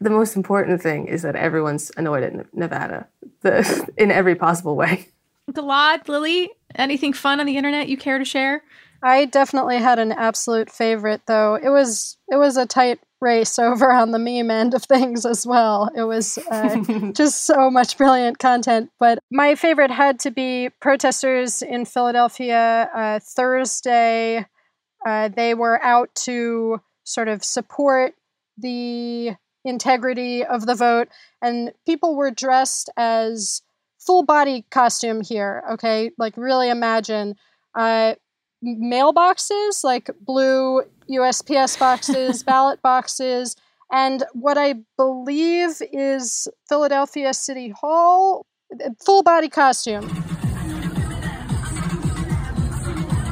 the 0.00 0.10
most 0.10 0.36
important 0.36 0.82
thing 0.82 1.06
is 1.06 1.22
that 1.22 1.36
everyone's 1.36 1.90
annoyed 1.96 2.22
at 2.22 2.54
Nevada 2.54 3.08
the, 3.42 3.88
in 3.96 4.10
every 4.10 4.34
possible 4.34 4.76
way. 4.76 5.08
Gilad, 5.50 6.08
Lily, 6.08 6.50
anything 6.74 7.12
fun 7.12 7.40
on 7.40 7.46
the 7.46 7.56
internet 7.56 7.88
you 7.88 7.96
care 7.96 8.18
to 8.18 8.24
share? 8.24 8.62
I 9.02 9.26
definitely 9.26 9.76
had 9.78 9.98
an 9.98 10.12
absolute 10.12 10.70
favorite 10.70 11.22
though. 11.26 11.56
It 11.56 11.68
was 11.68 12.16
it 12.28 12.36
was 12.36 12.56
a 12.56 12.66
tight 12.66 13.00
race 13.20 13.58
over 13.58 13.92
on 13.92 14.10
the 14.10 14.18
meme 14.18 14.50
end 14.50 14.74
of 14.74 14.84
things 14.84 15.26
as 15.26 15.46
well. 15.46 15.90
It 15.94 16.04
was 16.04 16.38
uh, 16.50 17.10
just 17.12 17.44
so 17.44 17.70
much 17.70 17.98
brilliant 17.98 18.38
content. 18.38 18.90
But 18.98 19.18
my 19.30 19.54
favorite 19.54 19.90
had 19.90 20.18
to 20.20 20.30
be 20.30 20.70
protesters 20.80 21.60
in 21.60 21.84
Philadelphia 21.84 22.88
uh, 22.94 23.20
Thursday. 23.22 24.46
Uh, 25.06 25.28
they 25.28 25.52
were 25.52 25.82
out 25.84 26.14
to 26.14 26.80
sort 27.04 27.28
of 27.28 27.44
support 27.44 28.14
the 28.56 29.36
integrity 29.64 30.44
of 30.44 30.66
the 30.66 30.74
vote, 30.74 31.08
and 31.42 31.72
people 31.86 32.16
were 32.16 32.30
dressed 32.30 32.90
as 32.96 33.62
full 33.98 34.22
body 34.22 34.64
costume 34.70 35.22
here. 35.22 35.62
Okay, 35.72 36.10
like 36.18 36.36
really 36.36 36.68
imagine 36.68 37.36
uh, 37.74 38.14
mailboxes, 38.64 39.82
like 39.82 40.10
blue 40.20 40.82
USPS 41.10 41.78
boxes, 41.78 42.42
ballot 42.44 42.80
boxes, 42.82 43.56
and 43.92 44.24
what 44.32 44.58
I 44.58 44.76
believe 44.96 45.80
is 45.92 46.48
Philadelphia 46.68 47.32
City 47.34 47.70
Hall, 47.70 48.46
full 49.04 49.22
body 49.22 49.48
costume. 49.48 50.04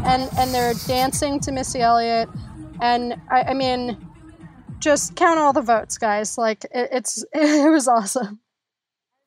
And 0.05 0.29
and 0.37 0.53
they're 0.53 0.75
dancing 0.87 1.39
to 1.41 1.53
Missy 1.53 1.81
Elliott, 1.81 2.29
and 2.81 3.15
I, 3.31 3.43
I 3.43 3.55
mean, 3.55 3.97
just 4.83 5.17
count 5.17 5.39
all 5.39 5.53
the 5.53 5.63
votes, 5.63 5.97
guys. 5.97 6.37
Like 6.37 6.65
it, 6.65 6.91
it's 6.93 7.25
it 7.33 7.71
was 7.71 7.89
awesome. 7.89 8.41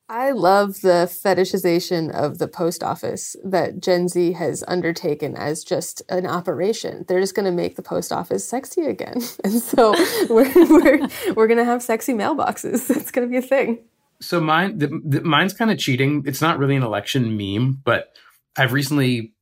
I 0.08 0.30
love 0.30 0.82
the 0.82 1.10
fetishization 1.10 2.12
of 2.12 2.38
the 2.38 2.46
post 2.46 2.84
office 2.84 3.34
that 3.42 3.80
Gen 3.80 4.06
Z 4.06 4.34
has 4.34 4.62
undertaken 4.68 5.34
as 5.34 5.64
just 5.64 6.00
an 6.08 6.28
operation. 6.28 7.04
They're 7.08 7.20
just 7.20 7.34
going 7.34 7.46
to 7.46 7.50
make 7.50 7.74
the 7.74 7.82
post 7.82 8.12
office 8.12 8.48
sexy 8.48 8.86
again. 8.86 9.20
And 9.44 9.60
so 9.60 9.94
we're, 10.30 10.52
we're, 10.54 11.08
we're 11.34 11.46
going 11.48 11.58
to 11.58 11.64
have 11.64 11.82
sexy 11.82 12.12
mailboxes. 12.12 12.88
It's 12.96 13.10
going 13.10 13.26
to 13.26 13.30
be 13.30 13.38
a 13.38 13.42
thing. 13.42 13.80
So 14.20 14.40
mine, 14.40 14.78
the, 14.78 15.00
the, 15.04 15.22
mine's 15.22 15.52
kind 15.52 15.72
of 15.72 15.78
cheating. 15.78 16.22
It's 16.24 16.40
not 16.40 16.58
really 16.58 16.76
an 16.76 16.84
election 16.84 17.36
meme, 17.36 17.80
but 17.84 18.12
I've 18.56 18.72
recently 18.72 19.34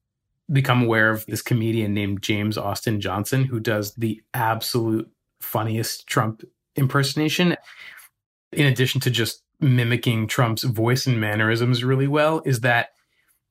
become 0.50 0.84
aware 0.84 1.10
of 1.10 1.26
this 1.26 1.42
comedian 1.42 1.92
named 1.92 2.22
James 2.22 2.56
Austin 2.56 3.02
Johnson 3.02 3.44
who 3.44 3.60
does 3.60 3.94
the 3.94 4.22
absolute 4.32 5.10
funniest 5.44 6.06
Trump 6.06 6.42
impersonation. 6.76 7.56
In 8.52 8.66
addition 8.66 9.00
to 9.02 9.10
just 9.10 9.42
mimicking 9.60 10.26
Trump's 10.26 10.64
voice 10.64 11.06
and 11.06 11.20
mannerisms 11.20 11.84
really 11.84 12.08
well 12.08 12.42
is 12.44 12.60
that 12.60 12.90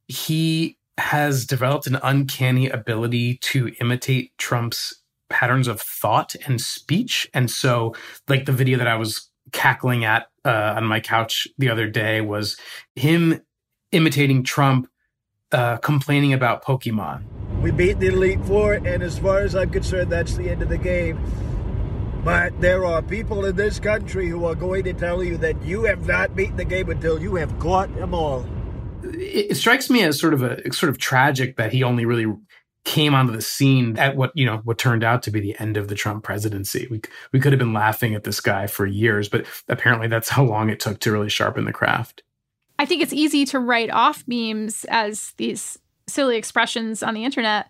he 0.08 0.78
has 0.98 1.46
developed 1.46 1.88
an 1.88 1.98
uncanny 2.04 2.70
ability 2.70 3.38
to 3.38 3.74
imitate 3.80 4.38
Trump's 4.38 5.02
patterns 5.30 5.68
of 5.68 5.82
thought 5.82 6.36
and 6.46 6.62
speech. 6.62 7.28
And 7.34 7.50
so, 7.50 7.96
like 8.28 8.46
the 8.46 8.52
video 8.52 8.78
that 8.78 8.88
I 8.88 8.96
was 8.96 9.30
cackling 9.52 10.06
at 10.06 10.28
uh, 10.46 10.74
on 10.78 10.86
my 10.86 11.00
couch 11.00 11.48
the 11.58 11.70
other 11.70 11.88
day 11.88 12.22
was 12.22 12.58
him 12.96 13.42
imitating 13.92 14.44
Trump 14.44 14.88
uh, 15.52 15.78
complaining 15.78 16.34
about 16.34 16.64
Pokemon. 16.64 17.24
We 17.62 17.72
beat 17.72 18.00
the 18.00 18.08
Elite 18.08 18.44
Four, 18.46 18.74
and 18.74 19.02
as 19.02 19.18
far 19.18 19.40
as 19.40 19.56
I'm 19.56 19.70
concerned, 19.70 20.12
that's 20.12 20.36
the 20.36 20.50
end 20.50 20.62
of 20.62 20.70
the 20.70 20.78
game. 20.78 21.20
But 22.24 22.60
there 22.62 22.86
are 22.86 23.02
people 23.02 23.44
in 23.46 23.58
this 23.58 23.80
country 23.80 24.30
who 24.30 24.46
are 24.46 24.56
going 24.56 24.86
to 24.86 24.94
tell 24.94 25.22
you 25.24 25.38
that 25.38 25.62
you 25.62 25.84
have 25.84 26.08
not 26.08 26.36
beaten 26.36 26.56
the 26.56 26.64
game 26.64 26.90
until 26.90 27.22
you 27.22 27.36
have 27.36 27.60
caught 27.60 27.94
them 27.96 28.14
all. 28.14 28.46
It, 29.04 29.52
it 29.52 29.56
strikes 29.56 29.90
me 29.90 30.04
as 30.04 30.20
sort 30.20 30.34
of 30.34 30.42
a 30.42 30.72
sort 30.72 30.90
of 30.90 30.98
tragic 30.98 31.58
that 31.58 31.74
he 31.74 31.84
only 31.84 32.06
really 32.06 32.34
came 32.86 33.14
onto 33.14 33.34
the 33.34 33.42
scene 33.42 33.98
at 33.98 34.16
what 34.16 34.32
you 34.36 34.46
know 34.46 34.58
what 34.64 34.78
turned 34.78 35.04
out 35.04 35.24
to 35.24 35.32
be 35.32 35.40
the 35.40 35.58
end 35.60 35.76
of 35.76 35.90
the 35.90 35.96
Trump 35.96 36.24
presidency. 36.24 36.88
We 36.90 37.02
we 37.34 37.42
could 37.42 37.52
have 37.52 37.60
been 37.60 37.74
laughing 37.74 38.16
at 38.16 38.24
this 38.24 38.40
guy 38.40 38.68
for 38.68 38.86
years, 38.86 39.28
but 39.28 39.46
apparently 39.68 40.08
that's 40.08 40.30
how 40.30 40.44
long 40.44 40.70
it 40.70 40.80
took 40.80 41.00
to 41.02 41.12
really 41.12 41.30
sharpen 41.30 41.66
the 41.66 41.74
craft. 41.74 42.24
I 42.80 42.86
think 42.86 43.02
it's 43.02 43.14
easy 43.14 43.46
to 43.48 43.60
write 43.60 43.90
off 43.90 44.24
memes 44.28 44.86
as 44.90 45.34
these 45.38 45.78
silly 46.08 46.38
expressions 46.38 47.04
on 47.04 47.14
the 47.14 47.24
internet 47.26 47.70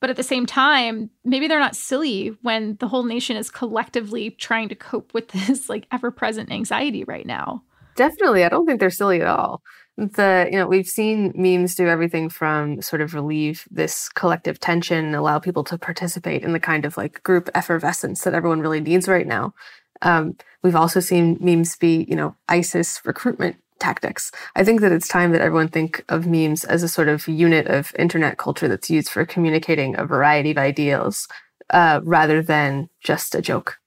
but 0.00 0.10
at 0.10 0.16
the 0.16 0.22
same 0.22 0.46
time, 0.46 1.10
maybe 1.24 1.46
they're 1.46 1.60
not 1.60 1.76
silly 1.76 2.36
when 2.42 2.76
the 2.80 2.88
whole 2.88 3.04
nation 3.04 3.36
is 3.36 3.50
collectively 3.50 4.30
trying 4.30 4.68
to 4.70 4.74
cope 4.74 5.12
with 5.14 5.28
this 5.32 5.68
like 5.68 5.86
ever 5.92 6.10
present 6.10 6.50
anxiety 6.50 7.04
right 7.04 7.26
now. 7.26 7.62
Definitely. 7.96 8.44
I 8.44 8.48
don't 8.48 8.66
think 8.66 8.80
they're 8.80 8.90
silly 8.90 9.20
at 9.20 9.26
all. 9.26 9.62
The, 9.96 10.48
you 10.50 10.56
know, 10.56 10.66
we've 10.66 10.86
seen 10.86 11.32
memes 11.34 11.74
do 11.74 11.86
everything 11.86 12.30
from 12.30 12.80
sort 12.80 13.02
of 13.02 13.12
relieve 13.12 13.68
this 13.70 14.08
collective 14.08 14.58
tension 14.58 15.14
allow 15.14 15.38
people 15.38 15.64
to 15.64 15.76
participate 15.76 16.42
in 16.42 16.54
the 16.54 16.60
kind 16.60 16.86
of 16.86 16.96
like 16.96 17.22
group 17.22 17.50
effervescence 17.54 18.22
that 18.22 18.32
everyone 18.32 18.60
really 18.60 18.80
needs 18.80 19.08
right 19.08 19.26
now. 19.26 19.52
Um, 20.00 20.36
we've 20.62 20.76
also 20.76 21.00
seen 21.00 21.36
memes 21.40 21.76
be, 21.76 22.06
you 22.08 22.16
know, 22.16 22.34
ISIS 22.48 23.02
recruitment 23.04 23.56
tactics. 23.80 24.30
I 24.54 24.64
think 24.64 24.80
that 24.80 24.92
it's 24.92 25.08
time 25.08 25.32
that 25.32 25.40
everyone 25.40 25.68
think 25.68 26.04
of 26.08 26.26
memes 26.26 26.64
as 26.64 26.82
a 26.82 26.88
sort 26.88 27.08
of 27.08 27.26
unit 27.26 27.66
of 27.66 27.92
internet 27.98 28.38
culture 28.38 28.68
that's 28.68 28.90
used 28.90 29.08
for 29.08 29.24
communicating 29.24 29.98
a 29.98 30.04
variety 30.04 30.52
of 30.52 30.58
ideals 30.58 31.26
uh, 31.70 32.00
rather 32.04 32.42
than 32.42 32.88
just 33.00 33.34
a 33.34 33.42
joke. 33.42 33.78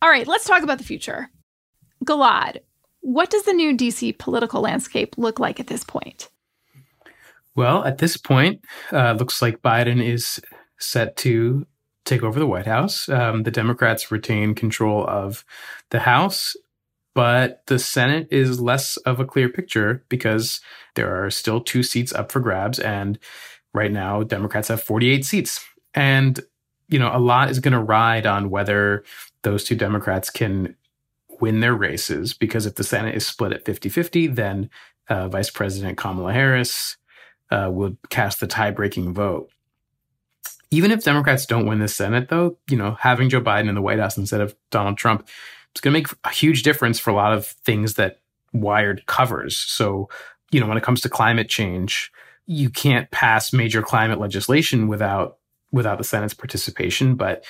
All 0.00 0.08
right, 0.08 0.26
let's 0.26 0.46
talk 0.46 0.62
about 0.62 0.78
the 0.78 0.84
future. 0.84 1.28
Gilad, 2.04 2.58
what 3.00 3.30
does 3.30 3.44
the 3.44 3.52
new 3.52 3.76
DC 3.76 4.18
political 4.18 4.60
landscape 4.60 5.16
look 5.18 5.40
like 5.40 5.58
at 5.58 5.66
this 5.66 5.84
point? 5.84 6.30
Well, 7.54 7.84
at 7.84 7.98
this 7.98 8.16
point, 8.16 8.64
uh, 8.92 9.14
looks 9.18 9.42
like 9.42 9.62
Biden 9.62 10.04
is 10.04 10.40
set 10.78 11.16
to 11.16 11.66
take 12.04 12.22
over 12.22 12.38
the 12.38 12.46
White 12.46 12.66
House. 12.66 13.08
Um, 13.08 13.42
the 13.42 13.50
Democrats 13.50 14.10
retain 14.10 14.54
control 14.54 15.04
of 15.06 15.44
the 15.90 16.00
House 16.00 16.54
but 17.18 17.66
the 17.66 17.80
Senate 17.80 18.28
is 18.30 18.60
less 18.60 18.96
of 18.98 19.18
a 19.18 19.24
clear 19.24 19.48
picture 19.48 20.04
because 20.08 20.60
there 20.94 21.20
are 21.20 21.30
still 21.30 21.60
two 21.60 21.82
seats 21.82 22.12
up 22.12 22.30
for 22.30 22.38
grabs. 22.38 22.78
And 22.78 23.18
right 23.74 23.90
now, 23.90 24.22
Democrats 24.22 24.68
have 24.68 24.80
48 24.80 25.24
seats. 25.24 25.66
And, 25.94 26.38
you 26.88 26.96
know, 26.96 27.10
a 27.12 27.18
lot 27.18 27.50
is 27.50 27.58
going 27.58 27.72
to 27.72 27.80
ride 27.80 28.24
on 28.24 28.50
whether 28.50 29.02
those 29.42 29.64
two 29.64 29.74
Democrats 29.74 30.30
can 30.30 30.76
win 31.40 31.58
their 31.58 31.74
races. 31.74 32.34
Because 32.34 32.66
if 32.66 32.76
the 32.76 32.84
Senate 32.84 33.16
is 33.16 33.26
split 33.26 33.52
at 33.52 33.64
50 33.64 33.88
50, 33.88 34.28
then 34.28 34.70
uh, 35.08 35.26
Vice 35.26 35.50
President 35.50 35.98
Kamala 35.98 36.32
Harris 36.32 36.98
uh, 37.50 37.68
would 37.68 37.96
cast 38.10 38.38
the 38.38 38.46
tie 38.46 38.70
breaking 38.70 39.12
vote. 39.12 39.50
Even 40.70 40.92
if 40.92 41.02
Democrats 41.02 41.46
don't 41.46 41.66
win 41.66 41.80
the 41.80 41.88
Senate, 41.88 42.28
though, 42.28 42.58
you 42.70 42.76
know, 42.76 42.96
having 43.00 43.28
Joe 43.28 43.40
Biden 43.40 43.68
in 43.68 43.74
the 43.74 43.82
White 43.82 43.98
House 43.98 44.16
instead 44.16 44.40
of 44.40 44.54
Donald 44.70 44.98
Trump 44.98 45.26
it's 45.72 45.80
going 45.80 45.92
to 45.92 45.98
make 46.00 46.08
a 46.24 46.30
huge 46.30 46.62
difference 46.62 46.98
for 46.98 47.10
a 47.10 47.14
lot 47.14 47.32
of 47.32 47.46
things 47.46 47.94
that 47.94 48.20
Wired 48.52 49.04
covers. 49.06 49.56
So, 49.56 50.08
you 50.50 50.60
know, 50.60 50.66
when 50.66 50.78
it 50.78 50.82
comes 50.82 51.02
to 51.02 51.08
climate 51.08 51.48
change, 51.48 52.10
you 52.46 52.70
can't 52.70 53.10
pass 53.10 53.52
major 53.52 53.82
climate 53.82 54.18
legislation 54.18 54.88
without 54.88 55.36
without 55.70 55.98
the 55.98 56.04
Senate's 56.04 56.32
participation, 56.32 57.14
but 57.14 57.44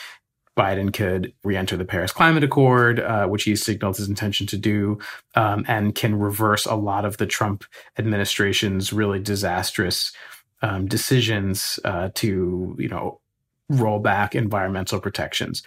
Biden 0.56 0.92
could 0.92 1.32
re-enter 1.44 1.76
the 1.76 1.84
Paris 1.84 2.10
Climate 2.10 2.42
Accord, 2.42 2.98
uh, 2.98 3.28
which 3.28 3.44
he 3.44 3.54
signaled 3.54 3.96
his 3.96 4.08
intention 4.08 4.44
to 4.48 4.58
do, 4.58 4.98
um, 5.36 5.64
and 5.68 5.94
can 5.94 6.18
reverse 6.18 6.66
a 6.66 6.74
lot 6.74 7.04
of 7.04 7.16
the 7.18 7.26
Trump 7.26 7.64
administration's 7.96 8.92
really 8.92 9.20
disastrous 9.20 10.12
um, 10.60 10.86
decisions 10.88 11.78
uh, 11.84 12.10
to, 12.16 12.74
you 12.76 12.88
know, 12.88 13.20
roll 13.68 13.98
back 13.98 14.34
environmental 14.34 15.00
protections. 15.00 15.62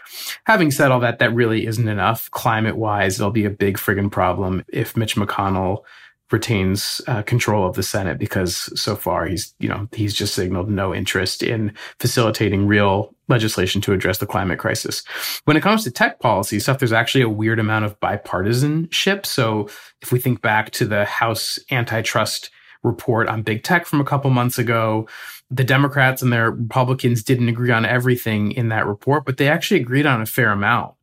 Having 0.46 0.72
said 0.72 0.92
all 0.92 1.00
that, 1.02 1.20
that 1.20 1.34
really 1.34 1.68
isn't 1.68 1.88
enough. 1.88 2.30
Climate 2.32 2.78
wise, 2.78 3.18
there'll 3.18 3.32
be 3.32 3.46
a 3.46 3.50
big 3.50 3.78
friggin' 3.78 4.12
problem 4.12 4.64
if 4.70 4.98
Mitch 4.98 5.16
McConnell 5.16 5.84
retains 6.32 7.02
uh, 7.08 7.22
control 7.24 7.68
of 7.68 7.76
the 7.76 7.84
Senate 7.84 8.18
because 8.18 8.70
so 8.80 8.96
far 8.96 9.26
he's, 9.26 9.54
you 9.60 9.68
know, 9.68 9.88
he's 9.92 10.14
just 10.14 10.34
signaled 10.34 10.70
no 10.70 10.96
interest 10.96 11.44
in 11.44 11.74
facilitating 12.00 12.68
real 12.68 13.14
legislation 13.28 13.82
to 13.82 13.94
address 13.94 14.20
the 14.20 14.26
climate 14.26 14.60
crisis. 14.60 15.04
When 15.46 15.58
it 15.58 15.64
comes 15.64 15.84
to 15.84 15.92
tech 15.92 16.20
policy 16.20 16.60
stuff, 16.60 16.80
there's 16.80 16.94
actually 16.94 17.22
a 17.22 17.30
weird 17.30 17.60
amount 17.60 17.86
of 17.86 18.00
bipartisanship. 18.00 19.26
So 19.26 19.70
if 20.02 20.12
we 20.12 20.20
think 20.20 20.42
back 20.42 20.72
to 20.72 20.86
the 20.86 21.06
House 21.06 21.60
antitrust 21.70 22.50
report 22.84 23.28
on 23.28 23.44
big 23.44 23.63
tech 23.63 23.86
from 23.86 24.02
a 24.02 24.06
couple 24.06 24.30
months 24.30 24.58
ago, 24.58 25.08
the 25.50 25.63
Democrats 25.63 26.22
and 26.22 26.32
their 26.32 26.52
Republicans 26.52 27.24
didn't 27.24 27.50
agree 27.50 27.72
on 27.72 27.86
everything 27.86 28.52
in 28.52 28.70
that 28.70 28.88
report, 28.88 29.26
but 29.26 29.38
they 29.38 29.48
actually 29.48 29.80
agreed 29.80 30.06
on 30.06 30.22
a 30.22 30.26
fair 30.26 30.52
amount. 30.52 30.94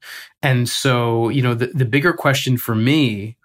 And 0.42 0.68
so, 0.68 1.28
you 1.28 1.42
know, 1.42 1.54
the, 1.54 1.66
the 1.66 1.84
bigger 1.84 2.12
question 2.12 2.56
for 2.56 2.74
me 2.74 3.36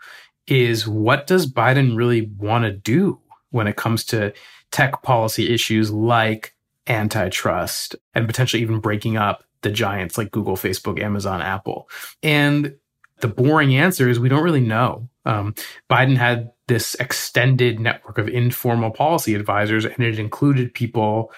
is 0.47 0.87
what 0.87 1.27
does 1.27 1.51
Biden 1.51 1.95
really 1.95 2.29
want 2.37 2.63
to 2.63 2.71
do? 2.71 3.19
when 3.53 3.67
it 3.67 3.77
comes 3.77 4.03
to 4.03 4.33
tech 4.71 5.01
policy 5.03 5.53
issues 5.53 5.91
like 5.91 6.55
antitrust 6.87 7.95
and 8.13 8.27
potentially 8.27 8.61
even 8.61 8.79
breaking 8.79 9.15
up 9.15 9.43
the 9.61 9.69
giants 9.69 10.17
like 10.17 10.31
Google, 10.31 10.57
Facebook, 10.57 10.99
Amazon, 10.99 11.41
Apple. 11.41 11.87
And 12.21 12.75
the 13.21 13.27
boring 13.27 13.75
answer 13.77 14.09
is 14.09 14.19
we 14.19 14.27
don't 14.27 14.43
really 14.43 14.59
know. 14.59 15.07
Um, 15.25 15.55
Biden 15.89 16.17
had 16.17 16.51
this 16.67 16.95
extended 16.95 17.79
network 17.79 18.17
of 18.17 18.27
informal 18.27 18.91
policy 18.91 19.35
advisors, 19.35 19.85
and 19.85 19.99
it 19.99 20.19
included 20.19 20.73
people 20.73 21.31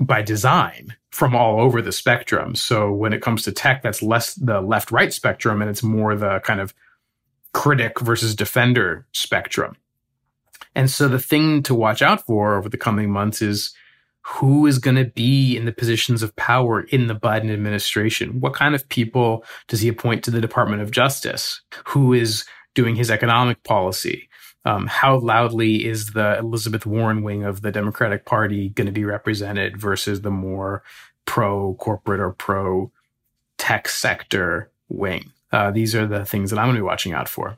by 0.00 0.22
design 0.22 0.96
from 1.10 1.34
all 1.34 1.60
over 1.60 1.82
the 1.82 1.92
spectrum. 1.92 2.54
So 2.54 2.92
when 2.92 3.12
it 3.12 3.22
comes 3.22 3.42
to 3.42 3.52
tech, 3.52 3.82
that's 3.82 4.02
less 4.02 4.34
the 4.34 4.60
left 4.60 4.90
right 4.90 5.12
spectrum, 5.12 5.60
and 5.60 5.70
it's 5.70 5.82
more 5.82 6.14
the 6.14 6.40
kind 6.40 6.60
of 6.60 6.74
critic 7.52 8.00
versus 8.00 8.34
defender 8.34 9.06
spectrum. 9.12 9.76
And 10.74 10.88
so 10.88 11.08
the 11.08 11.18
thing 11.18 11.62
to 11.64 11.74
watch 11.74 12.00
out 12.00 12.24
for 12.26 12.56
over 12.56 12.68
the 12.68 12.78
coming 12.78 13.10
months 13.10 13.42
is 13.42 13.74
who 14.22 14.66
is 14.66 14.78
going 14.78 14.96
to 14.96 15.06
be 15.06 15.56
in 15.56 15.64
the 15.64 15.72
positions 15.72 16.22
of 16.22 16.36
power 16.36 16.82
in 16.82 17.06
the 17.06 17.14
Biden 17.14 17.52
administration? 17.52 18.40
What 18.40 18.54
kind 18.54 18.74
of 18.74 18.88
people 18.88 19.44
does 19.66 19.80
he 19.80 19.88
appoint 19.88 20.22
to 20.24 20.30
the 20.30 20.40
Department 20.40 20.82
of 20.82 20.90
Justice? 20.90 21.62
Who 21.86 22.12
is 22.12 22.44
doing 22.74 22.96
his 22.96 23.10
economic 23.10 23.62
policy? 23.64 24.28
Um, 24.64 24.86
how 24.86 25.18
loudly 25.18 25.86
is 25.86 26.08
the 26.12 26.38
Elizabeth 26.38 26.84
Warren 26.84 27.22
wing 27.22 27.44
of 27.44 27.62
the 27.62 27.72
Democratic 27.72 28.26
Party 28.26 28.68
going 28.70 28.86
to 28.86 28.92
be 28.92 29.04
represented 29.04 29.76
versus 29.78 30.20
the 30.20 30.30
more 30.30 30.82
pro 31.24 31.74
corporate 31.74 32.20
or 32.20 32.32
pro 32.32 32.92
tech 33.56 33.88
sector 33.88 34.70
wing? 34.88 35.32
Uh, 35.52 35.70
these 35.70 35.94
are 35.94 36.06
the 36.06 36.24
things 36.24 36.50
that 36.50 36.58
I'm 36.58 36.66
going 36.66 36.76
to 36.76 36.80
be 36.80 36.86
watching 36.86 37.12
out 37.12 37.28
for. 37.28 37.56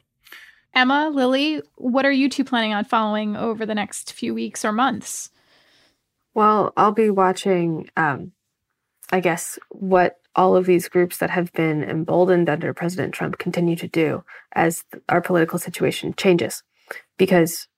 Emma, 0.75 1.11
Lily, 1.13 1.61
what 1.75 2.07
are 2.07 2.13
you 2.13 2.29
two 2.29 2.45
planning 2.45 2.73
on 2.73 2.85
following 2.85 3.37
over 3.37 3.67
the 3.67 3.75
next 3.75 4.13
few 4.13 4.33
weeks 4.33 4.65
or 4.65 4.73
months? 4.73 5.31
Well, 6.35 6.73
I'll 6.77 6.93
be 6.93 7.11
watching, 7.11 7.91
um, 7.97 8.33
I 9.11 9.21
guess, 9.21 9.59
what 9.69 10.19
all 10.35 10.57
of 10.57 10.67
these 10.67 10.89
groups 10.89 11.19
that 11.19 11.31
have 11.31 11.53
been 11.53 11.83
emboldened 11.83 12.49
under 12.49 12.73
President 12.73 13.13
Trump 13.13 13.39
continue 13.39 13.77
to 13.77 13.89
do 13.89 14.25
as 14.55 14.85
our 15.09 15.21
political 15.21 15.59
situation 15.59 16.15
changes, 16.15 16.63
because 17.19 17.69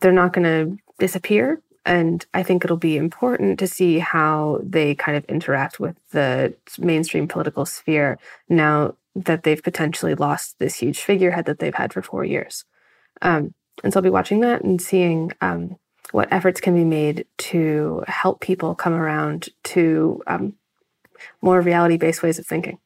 they're 0.00 0.12
not 0.12 0.32
going 0.32 0.44
to 0.44 0.82
disappear. 0.98 1.60
And 1.84 2.26
I 2.34 2.42
think 2.42 2.64
it'll 2.64 2.76
be 2.76 2.96
important 2.96 3.58
to 3.60 3.66
see 3.66 4.00
how 4.00 4.60
they 4.62 4.94
kind 4.94 5.16
of 5.16 5.24
interact 5.26 5.78
with 5.78 5.96
the 6.10 6.54
mainstream 6.78 7.28
political 7.28 7.64
sphere 7.64 8.18
now 8.48 8.96
that 9.14 9.44
they've 9.44 9.62
potentially 9.62 10.14
lost 10.14 10.58
this 10.58 10.74
huge 10.74 11.00
figurehead 11.00 11.46
that 11.46 11.60
they've 11.60 11.74
had 11.74 11.92
for 11.92 12.02
four 12.02 12.24
years. 12.24 12.64
Um, 13.22 13.54
and 13.84 13.92
so 13.92 13.98
I'll 13.98 14.02
be 14.02 14.10
watching 14.10 14.40
that 14.40 14.62
and 14.62 14.82
seeing 14.82 15.32
um, 15.40 15.76
what 16.10 16.28
efforts 16.32 16.60
can 16.60 16.74
be 16.74 16.84
made 16.84 17.26
to 17.38 18.02
help 18.08 18.40
people 18.40 18.74
come 18.74 18.92
around 18.92 19.48
to 19.64 20.22
um, 20.26 20.54
more 21.42 21.60
reality 21.60 21.96
based 21.96 22.22
ways 22.22 22.38
of 22.38 22.46
thinking. 22.46 22.78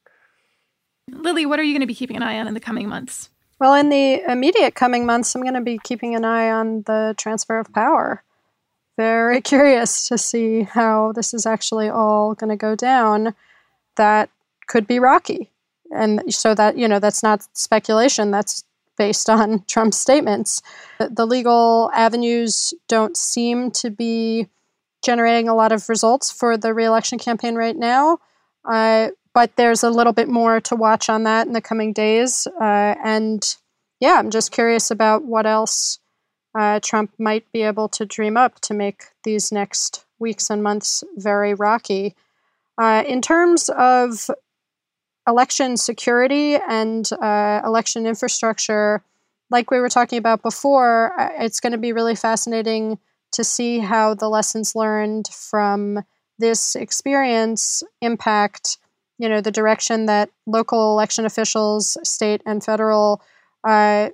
Lily, 1.09 1.45
what 1.45 1.59
are 1.59 1.63
you 1.63 1.73
going 1.73 1.81
to 1.81 1.87
be 1.87 1.95
keeping 1.95 2.15
an 2.15 2.23
eye 2.23 2.39
on 2.39 2.47
in 2.47 2.53
the 2.53 2.59
coming 2.59 2.87
months? 2.87 3.29
Well, 3.59 3.75
in 3.75 3.89
the 3.89 4.21
immediate 4.27 4.73
coming 4.73 5.05
months, 5.05 5.35
I'm 5.35 5.43
going 5.43 5.53
to 5.53 5.61
be 5.61 5.79
keeping 5.83 6.15
an 6.15 6.25
eye 6.25 6.49
on 6.49 6.83
the 6.83 7.13
transfer 7.17 7.59
of 7.59 7.71
power. 7.73 8.23
Very 8.97 9.41
curious 9.53 10.07
to 10.07 10.17
see 10.17 10.63
how 10.63 11.11
this 11.11 11.33
is 11.33 11.45
actually 11.45 11.89
all 11.89 12.33
going 12.33 12.49
to 12.49 12.55
go 12.55 12.75
down. 12.75 13.35
That 13.97 14.29
could 14.67 14.87
be 14.87 14.99
rocky. 14.99 15.51
And 15.93 16.33
so 16.33 16.55
that, 16.55 16.77
you 16.77 16.87
know, 16.87 16.99
that's 16.99 17.21
not 17.21 17.45
speculation, 17.53 18.31
that's 18.31 18.63
based 18.97 19.29
on 19.29 19.63
Trump's 19.67 19.99
statements. 19.99 20.61
The 20.99 21.25
legal 21.25 21.91
avenues 21.93 22.73
don't 22.87 23.17
seem 23.17 23.71
to 23.71 23.89
be 23.89 24.47
generating 25.03 25.49
a 25.49 25.55
lot 25.55 25.71
of 25.71 25.89
results 25.89 26.31
for 26.31 26.57
the 26.57 26.73
reelection 26.73 27.19
campaign 27.19 27.55
right 27.55 27.75
now. 27.75 28.19
Uh, 28.65 29.09
but 29.33 29.55
there's 29.55 29.83
a 29.83 29.89
little 29.89 30.13
bit 30.13 30.27
more 30.27 30.59
to 30.61 30.75
watch 30.75 31.09
on 31.09 31.23
that 31.23 31.47
in 31.47 31.53
the 31.53 31.61
coming 31.61 31.93
days. 31.93 32.47
Uh, 32.59 32.95
and 33.03 33.55
yeah, 33.99 34.15
I'm 34.15 34.29
just 34.29 34.51
curious 34.51 34.91
about 34.91 35.23
what 35.23 35.45
else 35.45 35.99
uh, 36.53 36.79
Trump 36.81 37.11
might 37.17 37.49
be 37.51 37.61
able 37.61 37.87
to 37.89 38.05
dream 38.05 38.35
up 38.35 38.59
to 38.61 38.73
make 38.73 39.03
these 39.23 39.51
next 39.51 40.05
weeks 40.19 40.49
and 40.49 40.61
months 40.61 41.03
very 41.15 41.53
rocky. 41.53 42.15
Uh, 42.77 43.03
in 43.07 43.21
terms 43.21 43.69
of 43.69 44.29
election 45.27 45.77
security 45.77 46.55
and 46.55 47.09
uh, 47.21 47.61
election 47.63 48.05
infrastructure, 48.05 49.03
like 49.49 49.71
we 49.71 49.79
were 49.79 49.89
talking 49.89 50.17
about 50.17 50.41
before, 50.41 51.19
uh, 51.19 51.29
it's 51.39 51.59
going 51.59 51.71
to 51.71 51.77
be 51.77 51.93
really 51.93 52.15
fascinating 52.15 52.97
to 53.31 53.43
see 53.43 53.79
how 53.79 54.13
the 54.13 54.29
lessons 54.29 54.75
learned 54.75 55.27
from 55.27 56.03
this 56.41 56.75
experience 56.75 57.83
impact, 58.01 58.77
you 59.17 59.29
know, 59.29 59.39
the 59.39 59.51
direction 59.51 60.07
that 60.07 60.29
local 60.45 60.91
election 60.91 61.25
officials, 61.25 61.97
state 62.03 62.41
and 62.45 62.63
federal, 62.63 63.21
uh, 63.63 64.09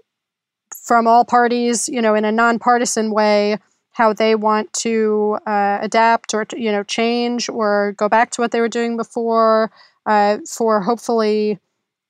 from 0.76 1.08
all 1.08 1.26
parties, 1.26 1.90
you 1.90 2.02
know, 2.02 2.14
in 2.14 2.26
a 2.26 2.32
nonpartisan 2.32 3.12
way, 3.12 3.58
how 3.98 4.14
they 4.14 4.36
want 4.36 4.72
to 4.74 5.40
uh, 5.48 5.80
adapt 5.82 6.34
or 6.36 6.46
you 6.56 6.72
know 6.72 6.84
change 6.84 7.50
or 7.50 7.94
go 7.98 8.08
back 8.08 8.30
to 8.30 8.42
what 8.42 8.52
they 8.52 8.62
were 8.62 8.70
doing 8.70 8.96
before 8.96 9.72
uh, 10.06 10.38
for 10.48 10.82
hopefully 10.82 11.60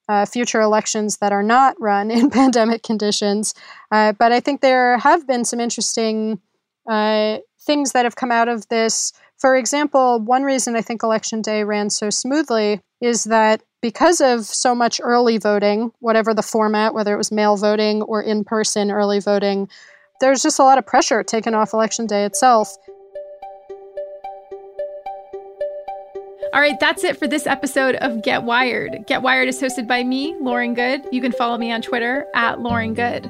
uh, 0.10 0.26
future 0.26 0.60
elections 0.60 1.18
that 1.18 1.32
are 1.32 1.44
not 1.44 1.80
run 1.80 2.12
in 2.18 2.30
pandemic 2.30 2.84
conditions. 2.84 3.54
Uh, 3.92 4.12
but 4.12 4.32
I 4.32 4.40
think 4.40 4.62
there 4.62 4.98
have 4.98 5.26
been 5.26 5.46
some 5.46 5.60
interesting 5.60 6.42
uh, 6.90 7.38
things 7.60 7.92
that 7.94 8.06
have 8.06 8.16
come 8.16 8.32
out 8.32 8.50
of 8.50 8.68
this. 8.68 9.14
For 9.38 9.56
example, 9.56 10.20
one 10.20 10.44
reason 10.44 10.76
I 10.76 10.82
think 10.82 11.04
Election 11.04 11.42
Day 11.42 11.64
ran 11.64 11.90
so 11.90 12.10
smoothly 12.10 12.82
is 13.02 13.26
that 13.26 13.62
because 13.82 14.20
of 14.20 14.46
so 14.46 14.74
much 14.74 15.00
early 15.04 15.38
voting, 15.38 15.92
whatever 16.00 16.34
the 16.34 16.42
format, 16.42 16.96
whether 16.96 17.14
it 17.14 17.18
was 17.18 17.32
mail 17.32 17.56
voting 17.56 18.02
or 18.02 18.22
in 18.22 18.44
person 18.44 18.90
early 18.90 19.20
voting, 19.20 19.70
there's 20.20 20.42
just 20.42 20.58
a 20.58 20.64
lot 20.64 20.80
of 20.80 20.86
pressure 20.88 21.24
taken 21.24 21.54
off 21.54 21.74
Election 21.74 22.08
Day 22.08 22.26
itself. 22.26 22.76
All 26.54 26.62
right, 26.62 26.80
that's 26.80 27.04
it 27.04 27.18
for 27.20 27.28
this 27.28 27.46
episode 27.46 27.96
of 27.96 28.24
Get 28.24 28.42
Wired. 28.42 29.06
Get 29.06 29.22
Wired 29.22 29.48
is 29.48 29.62
hosted 29.62 29.88
by 29.88 30.04
me, 30.04 30.36
Lauren 30.42 30.74
Goode. 30.74 31.04
You 31.12 31.22
can 31.22 31.32
follow 31.32 31.60
me 31.60 31.72
on 31.72 31.84
Twitter 31.84 32.26
at 32.34 32.62
Lauren 32.62 32.96
Goode. 32.96 33.30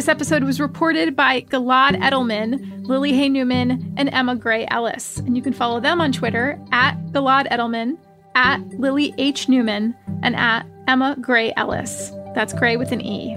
This 0.00 0.08
episode 0.08 0.44
was 0.44 0.62
reported 0.62 1.14
by 1.14 1.42
Gilad 1.42 1.94
Edelman, 2.00 2.86
Lily 2.86 3.12
Hay 3.12 3.28
Newman, 3.28 3.92
and 3.98 4.08
Emma 4.08 4.34
Grey 4.34 4.66
Ellis. 4.70 5.18
And 5.18 5.36
you 5.36 5.42
can 5.42 5.52
follow 5.52 5.78
them 5.78 6.00
on 6.00 6.10
Twitter 6.10 6.58
at 6.72 6.94
Gilad 7.08 7.46
Edelman, 7.50 7.98
at 8.34 8.66
Lily 8.78 9.12
H. 9.18 9.46
Newman, 9.46 9.94
and 10.22 10.34
at 10.36 10.64
Emma 10.88 11.18
Grey 11.20 11.52
Ellis. 11.58 12.12
That's 12.34 12.54
Grey 12.54 12.78
with 12.78 12.92
an 12.92 13.02
E. 13.02 13.36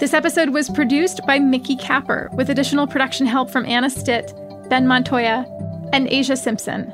This 0.00 0.12
episode 0.12 0.48
was 0.48 0.68
produced 0.68 1.20
by 1.24 1.38
Mickey 1.38 1.76
Capper, 1.76 2.30
with 2.32 2.50
additional 2.50 2.88
production 2.88 3.26
help 3.26 3.48
from 3.48 3.64
Anna 3.64 3.90
Stitt, 3.90 4.34
Ben 4.70 4.88
Montoya, 4.88 5.46
and 5.92 6.08
Asia 6.08 6.36
Simpson. 6.36 6.92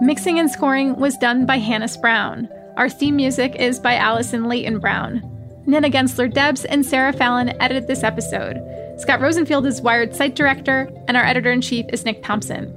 Mixing 0.00 0.38
and 0.38 0.50
scoring 0.50 0.96
was 0.96 1.18
done 1.18 1.44
by 1.44 1.58
Hannis 1.58 1.98
Brown. 1.98 2.48
Our 2.78 2.88
theme 2.88 3.16
music 3.16 3.54
is 3.56 3.78
by 3.78 3.96
Allison 3.96 4.44
Leighton 4.44 4.78
Brown. 4.78 5.30
Nina 5.66 5.88
Gensler 5.88 6.32
Debs 6.32 6.64
and 6.64 6.84
Sarah 6.84 7.12
Fallon 7.12 7.60
edited 7.60 7.86
this 7.86 8.02
episode. 8.02 8.60
Scott 8.98 9.20
Rosenfield 9.20 9.66
is 9.66 9.80
Wired 9.80 10.14
site 10.14 10.36
director, 10.36 10.90
and 11.08 11.16
our 11.16 11.24
editor 11.24 11.50
in 11.50 11.60
chief 11.60 11.86
is 11.92 12.04
Nick 12.04 12.22
Thompson. 12.22 12.72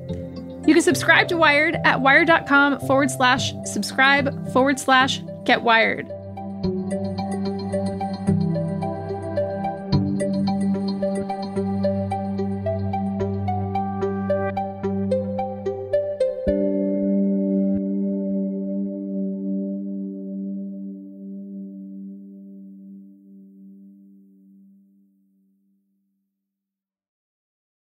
You 0.65 0.73
can 0.73 0.83
subscribe 0.83 1.27
to 1.29 1.37
Wired 1.37 1.77
at 1.85 2.01
wired.com 2.01 2.79
forward 2.81 3.11
slash 3.11 3.53
subscribe 3.65 4.51
forward 4.51 4.79
slash 4.79 5.21
get 5.45 5.61
wired. 5.61 6.11